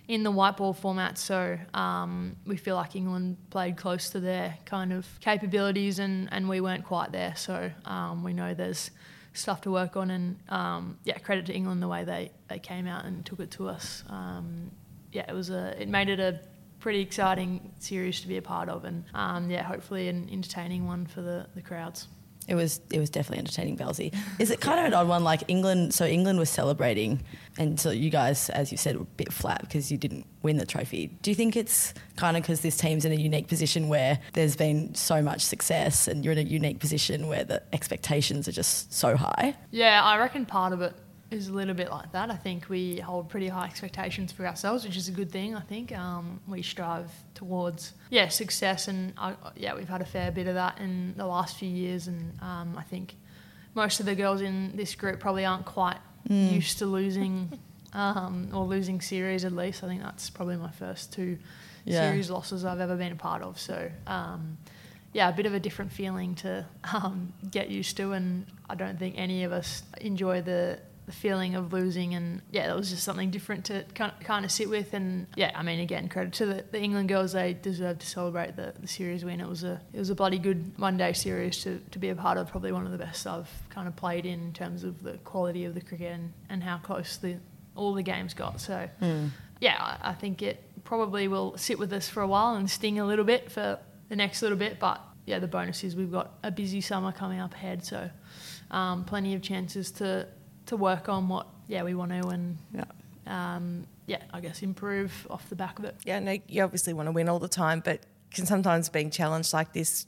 in 0.08 0.22
the 0.22 0.30
white 0.30 0.56
ball 0.56 0.72
format. 0.72 1.18
So 1.18 1.58
um, 1.72 2.36
we 2.46 2.56
feel 2.56 2.76
like 2.76 2.94
England 2.94 3.36
played 3.50 3.76
close 3.76 4.10
to 4.10 4.20
their 4.20 4.58
kind 4.64 4.92
of 4.92 5.06
capabilities, 5.20 5.98
and, 5.98 6.28
and 6.32 6.48
we 6.48 6.60
weren't 6.60 6.84
quite 6.84 7.12
there. 7.12 7.34
So 7.36 7.70
um, 7.84 8.22
we 8.22 8.32
know 8.32 8.54
there's 8.54 8.90
stuff 9.32 9.62
to 9.62 9.70
work 9.70 9.96
on, 9.96 10.10
and 10.10 10.38
um, 10.48 10.98
yeah, 11.04 11.18
credit 11.18 11.46
to 11.46 11.54
England 11.54 11.82
the 11.82 11.88
way 11.88 12.04
they, 12.04 12.30
they 12.48 12.58
came 12.58 12.86
out 12.86 13.04
and 13.04 13.24
took 13.24 13.40
it 13.40 13.50
to 13.52 13.68
us. 13.68 14.04
Um, 14.08 14.70
yeah, 15.12 15.24
it 15.28 15.34
was 15.34 15.50
a 15.50 15.80
it 15.80 15.88
made 15.88 16.08
it 16.08 16.20
a 16.20 16.40
pretty 16.84 17.00
exciting 17.00 17.72
series 17.78 18.20
to 18.20 18.28
be 18.28 18.36
a 18.36 18.42
part 18.42 18.68
of, 18.68 18.84
and 18.84 19.04
um, 19.14 19.50
yeah, 19.50 19.62
hopefully 19.62 20.06
an 20.08 20.28
entertaining 20.30 20.86
one 20.86 21.06
for 21.06 21.22
the, 21.22 21.46
the 21.54 21.62
crowds. 21.62 22.08
It 22.46 22.56
was 22.56 22.78
it 22.90 22.98
was 22.98 23.08
definitely 23.08 23.38
entertaining, 23.38 23.78
Belzy. 23.78 24.14
Is 24.38 24.50
it 24.50 24.60
kind 24.60 24.78
of 24.78 24.84
an 24.84 24.92
odd 24.92 25.08
one? 25.08 25.24
Like 25.24 25.44
England, 25.48 25.94
so 25.94 26.04
England 26.04 26.38
was 26.38 26.50
celebrating, 26.50 27.22
and 27.56 27.80
so 27.80 27.90
you 27.90 28.10
guys, 28.10 28.50
as 28.50 28.70
you 28.70 28.76
said, 28.76 28.96
were 28.96 29.04
a 29.04 29.16
bit 29.16 29.32
flat 29.32 29.62
because 29.62 29.90
you 29.90 29.96
didn't 29.96 30.26
win 30.42 30.58
the 30.58 30.66
trophy. 30.66 31.06
Do 31.22 31.30
you 31.30 31.34
think 31.34 31.56
it's 31.56 31.94
kind 32.16 32.36
of 32.36 32.42
because 32.42 32.60
this 32.60 32.76
team's 32.76 33.06
in 33.06 33.12
a 33.12 33.14
unique 33.14 33.48
position 33.48 33.88
where 33.88 34.18
there's 34.34 34.54
been 34.54 34.94
so 34.94 35.22
much 35.22 35.40
success, 35.40 36.06
and 36.06 36.22
you're 36.22 36.32
in 36.32 36.38
a 36.38 36.42
unique 36.42 36.80
position 36.80 37.28
where 37.28 37.44
the 37.44 37.62
expectations 37.72 38.46
are 38.46 38.52
just 38.52 38.92
so 38.92 39.16
high? 39.16 39.56
Yeah, 39.70 40.04
I 40.04 40.18
reckon 40.18 40.44
part 40.44 40.74
of 40.74 40.82
it 40.82 40.94
is 41.30 41.48
a 41.48 41.52
little 41.52 41.74
bit 41.74 41.90
like 41.90 42.12
that. 42.12 42.30
I 42.30 42.36
think 42.36 42.68
we 42.68 42.98
hold 42.98 43.28
pretty 43.28 43.48
high 43.48 43.66
expectations 43.66 44.30
for 44.32 44.46
ourselves, 44.46 44.84
which 44.84 44.96
is 44.96 45.08
a 45.08 45.12
good 45.12 45.30
thing. 45.30 45.54
I 45.54 45.60
think 45.60 45.96
um, 45.96 46.40
we 46.46 46.62
strive 46.62 47.10
towards 47.34 47.92
yeah 48.10 48.28
success, 48.28 48.88
and 48.88 49.12
uh, 49.18 49.34
yeah 49.56 49.74
we've 49.74 49.88
had 49.88 50.00
a 50.00 50.04
fair 50.06 50.30
bit 50.30 50.46
of 50.46 50.54
that 50.54 50.78
in 50.80 51.14
the 51.16 51.26
last 51.26 51.56
few 51.56 51.68
years, 51.68 52.06
and 52.08 52.32
um, 52.40 52.74
I 52.78 52.82
think 52.82 53.16
most 53.74 54.00
of 54.00 54.06
the 54.06 54.14
girls 54.14 54.40
in 54.40 54.76
this 54.76 54.94
group 54.94 55.18
probably 55.20 55.44
aren't 55.44 55.66
quite 55.66 55.98
used 56.28 56.78
to 56.78 56.86
losing 56.86 57.58
um, 57.92 58.48
or 58.52 58.64
losing 58.64 59.00
series. 59.00 59.44
At 59.44 59.52
least 59.52 59.82
I 59.82 59.88
think 59.88 60.02
that's 60.02 60.30
probably 60.30 60.56
my 60.56 60.70
first 60.70 61.12
two 61.12 61.38
Yeah. 61.84 62.00
series 62.08 62.30
losses 62.30 62.64
I've 62.64 62.80
ever 62.80 62.96
been 62.96 63.12
a 63.12 63.16
part 63.16 63.42
of. 63.42 63.58
So. 63.58 63.90
Um, 64.06 64.58
yeah, 65.12 65.28
a 65.28 65.32
bit 65.32 65.46
of 65.46 65.54
a 65.54 65.60
different 65.60 65.92
feeling 65.92 66.34
to 66.34 66.66
um, 66.92 67.32
get 67.48 67.70
used 67.70 67.96
to, 67.98 68.10
and 68.12 68.46
I 68.68 68.74
don't 68.74 68.98
think 68.98 69.14
any 69.16 69.44
of 69.44 69.52
us 69.52 69.84
enjoy 70.00 70.42
the, 70.42 70.80
the 71.06 71.12
feeling 71.12 71.54
of 71.54 71.72
losing. 71.72 72.14
And 72.14 72.42
yeah, 72.50 72.66
that 72.66 72.76
was 72.76 72.90
just 72.90 73.04
something 73.04 73.30
different 73.30 73.66
to 73.66 73.84
kind 73.94 74.44
of, 74.44 74.50
sit 74.50 74.68
with. 74.68 74.94
And 74.94 75.26
yeah, 75.36 75.52
I 75.54 75.62
mean, 75.62 75.80
again, 75.80 76.08
credit 76.08 76.32
to 76.34 76.46
the, 76.46 76.64
the 76.70 76.80
England 76.80 77.08
girls; 77.08 77.32
they 77.32 77.54
deserve 77.54 77.98
to 77.98 78.06
celebrate 78.06 78.56
the, 78.56 78.74
the 78.78 78.88
series 78.88 79.24
win. 79.24 79.40
It 79.40 79.48
was 79.48 79.64
a 79.64 79.80
it 79.92 79.98
was 79.98 80.10
a 80.10 80.14
bloody 80.14 80.38
good 80.38 80.72
one 80.78 80.96
day 80.96 81.12
series 81.12 81.62
to, 81.62 81.80
to 81.90 81.98
be 81.98 82.08
a 82.08 82.14
part 82.14 82.38
of. 82.38 82.50
Probably 82.50 82.72
one 82.72 82.86
of 82.86 82.92
the 82.92 82.98
best 82.98 83.26
I've 83.26 83.50
kind 83.70 83.88
of 83.88 83.96
played 83.96 84.26
in, 84.26 84.40
in 84.40 84.52
terms 84.52 84.84
of 84.84 85.02
the 85.02 85.14
quality 85.18 85.64
of 85.64 85.74
the 85.74 85.80
cricket 85.80 86.12
and, 86.12 86.32
and 86.48 86.62
how 86.62 86.78
close 86.78 87.16
the 87.16 87.36
all 87.76 87.94
the 87.94 88.02
games 88.02 88.34
got. 88.34 88.60
So 88.60 88.88
yeah, 89.60 89.76
I, 89.78 90.10
I 90.10 90.12
think 90.14 90.42
it 90.42 90.62
probably 90.84 91.28
will 91.28 91.56
sit 91.56 91.78
with 91.78 91.92
us 91.92 92.08
for 92.08 92.22
a 92.22 92.26
while 92.26 92.54
and 92.54 92.70
sting 92.70 92.98
a 92.98 93.06
little 93.06 93.24
bit 93.24 93.50
for 93.50 93.78
the 94.08 94.16
next 94.16 94.42
little 94.42 94.58
bit. 94.58 94.78
But 94.78 95.00
yeah, 95.26 95.38
the 95.38 95.48
bonus 95.48 95.82
is 95.84 95.96
we've 95.96 96.12
got 96.12 96.34
a 96.42 96.50
busy 96.50 96.80
summer 96.80 97.12
coming 97.12 97.40
up 97.40 97.54
ahead, 97.54 97.84
so 97.84 98.10
um, 98.70 99.04
plenty 99.04 99.34
of 99.34 99.42
chances 99.42 99.90
to 99.92 100.26
to 100.66 100.76
work 100.76 101.08
on 101.08 101.28
what 101.28 101.46
yeah 101.68 101.82
we 101.82 101.94
want 101.94 102.10
to 102.10 102.28
and 102.28 102.58
Yeah. 102.72 102.84
um, 103.26 103.86
yeah 104.06 104.22
I 104.32 104.40
guess 104.40 104.62
improve 104.62 105.26
off 105.30 105.48
the 105.48 105.56
back 105.56 105.78
of 105.78 105.84
it. 105.84 105.96
Yeah, 106.04 106.18
no, 106.20 106.38
you 106.48 106.62
obviously 106.62 106.92
want 106.92 107.06
to 107.08 107.12
win 107.12 107.28
all 107.28 107.38
the 107.38 107.48
time, 107.48 107.80
but 107.84 108.00
can 108.30 108.46
sometimes 108.46 108.88
being 108.88 109.10
challenged 109.10 109.52
like 109.52 109.72
this 109.72 110.06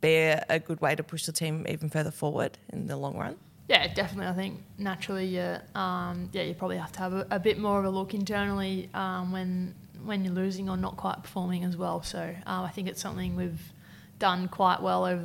be 0.00 0.14
a, 0.16 0.58
good 0.58 0.80
way 0.80 0.94
to 0.94 1.02
push 1.02 1.26
the 1.26 1.32
team 1.32 1.66
even 1.68 1.88
further 1.88 2.10
forward 2.10 2.58
in 2.72 2.86
the 2.86 2.96
long 2.96 3.16
run? 3.16 3.36
Yeah, 3.68 3.92
definitely. 3.92 4.28
I 4.28 4.34
think 4.34 4.62
naturally, 4.78 5.26
yeah, 5.26 5.60
um, 5.74 6.28
yeah, 6.32 6.42
you 6.42 6.54
probably 6.54 6.76
have 6.76 6.92
to 6.92 6.98
have 7.00 7.12
a, 7.12 7.26
a 7.32 7.40
bit 7.40 7.58
more 7.58 7.78
of 7.78 7.84
a 7.84 7.90
look 7.90 8.14
internally 8.14 8.88
um, 8.94 9.32
when 9.32 9.74
when 10.04 10.24
you're 10.24 10.34
losing 10.34 10.68
or 10.68 10.76
not 10.76 10.96
quite 10.96 11.20
performing 11.22 11.64
as 11.64 11.76
well. 11.76 12.00
So 12.02 12.20
um, 12.46 12.64
I 12.64 12.68
think 12.68 12.86
it's 12.86 13.00
something 13.00 13.34
we've 13.34 13.72
done 14.20 14.46
quite 14.46 14.80
well 14.80 15.04
over 15.04 15.22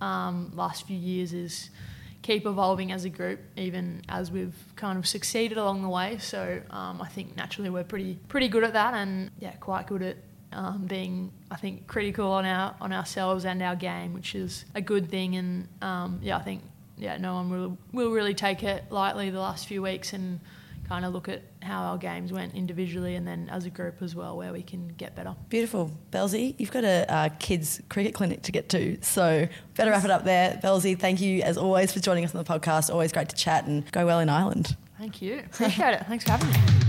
the 0.00 0.04
um, 0.04 0.50
last 0.56 0.86
few 0.86 0.96
years 0.96 1.32
is 1.32 1.70
keep 2.22 2.46
evolving 2.46 2.92
as 2.92 3.04
a 3.04 3.08
group, 3.08 3.40
even 3.56 4.02
as 4.08 4.30
we've 4.30 4.56
kind 4.76 4.98
of 4.98 5.06
succeeded 5.06 5.58
along 5.58 5.82
the 5.82 5.88
way. 5.88 6.18
So 6.18 6.60
um, 6.70 7.00
I 7.00 7.08
think 7.08 7.36
naturally 7.36 7.70
we're 7.70 7.84
pretty 7.84 8.18
pretty 8.28 8.48
good 8.48 8.64
at 8.64 8.72
that, 8.72 8.94
and 8.94 9.30
yeah, 9.38 9.52
quite 9.52 9.86
good 9.86 10.02
at 10.02 10.16
um, 10.52 10.86
being, 10.86 11.30
I 11.50 11.56
think, 11.56 11.86
critical 11.86 12.30
on 12.30 12.44
our 12.44 12.74
on 12.80 12.92
ourselves 12.92 13.44
and 13.44 13.62
our 13.62 13.76
game, 13.76 14.14
which 14.14 14.34
is 14.34 14.64
a 14.74 14.80
good 14.80 15.10
thing. 15.10 15.36
And 15.36 15.68
um, 15.82 16.20
yeah, 16.22 16.36
I 16.36 16.42
think 16.42 16.62
yeah, 16.96 17.16
no 17.16 17.34
one 17.34 17.50
will 17.50 17.78
will 17.92 18.10
really 18.10 18.34
take 18.34 18.62
it 18.62 18.84
lightly 18.90 19.30
the 19.30 19.40
last 19.40 19.66
few 19.66 19.82
weeks 19.82 20.12
and 20.12 20.40
kind 20.88 21.04
of 21.04 21.12
look 21.12 21.28
at 21.28 21.42
how 21.62 21.82
our 21.82 21.98
games 21.98 22.32
went 22.32 22.54
individually 22.54 23.14
and 23.14 23.26
then 23.26 23.48
as 23.50 23.66
a 23.66 23.70
group 23.70 24.00
as 24.02 24.14
well, 24.14 24.36
where 24.36 24.52
we 24.52 24.62
can 24.62 24.88
get 24.88 25.14
better. 25.14 25.34
Beautiful. 25.48 25.90
Belzy, 26.10 26.54
you've 26.58 26.70
got 26.70 26.84
a 26.84 27.12
uh, 27.12 27.28
kids 27.38 27.80
cricket 27.88 28.14
clinic 28.14 28.42
to 28.42 28.52
get 28.52 28.68
to, 28.70 28.98
so 29.02 29.46
better 29.76 29.90
wrap 29.90 30.04
it 30.04 30.10
up 30.10 30.24
there. 30.24 30.58
Belzy, 30.62 30.98
thank 30.98 31.20
you 31.20 31.42
as 31.42 31.58
always 31.58 31.92
for 31.92 32.00
joining 32.00 32.24
us 32.24 32.34
on 32.34 32.42
the 32.42 32.50
podcast. 32.50 32.90
Always 32.90 33.12
great 33.12 33.28
to 33.28 33.36
chat 33.36 33.66
and 33.66 33.90
go 33.92 34.06
well 34.06 34.20
in 34.20 34.28
Ireland. 34.28 34.76
Thank 34.98 35.22
you. 35.22 35.40
Appreciate 35.40 35.94
it. 35.94 36.06
Thanks 36.06 36.24
for 36.24 36.32
having 36.32 36.50
me. 36.50 36.56
He 36.56 36.60
leads 36.60 36.72
away. 36.74 36.87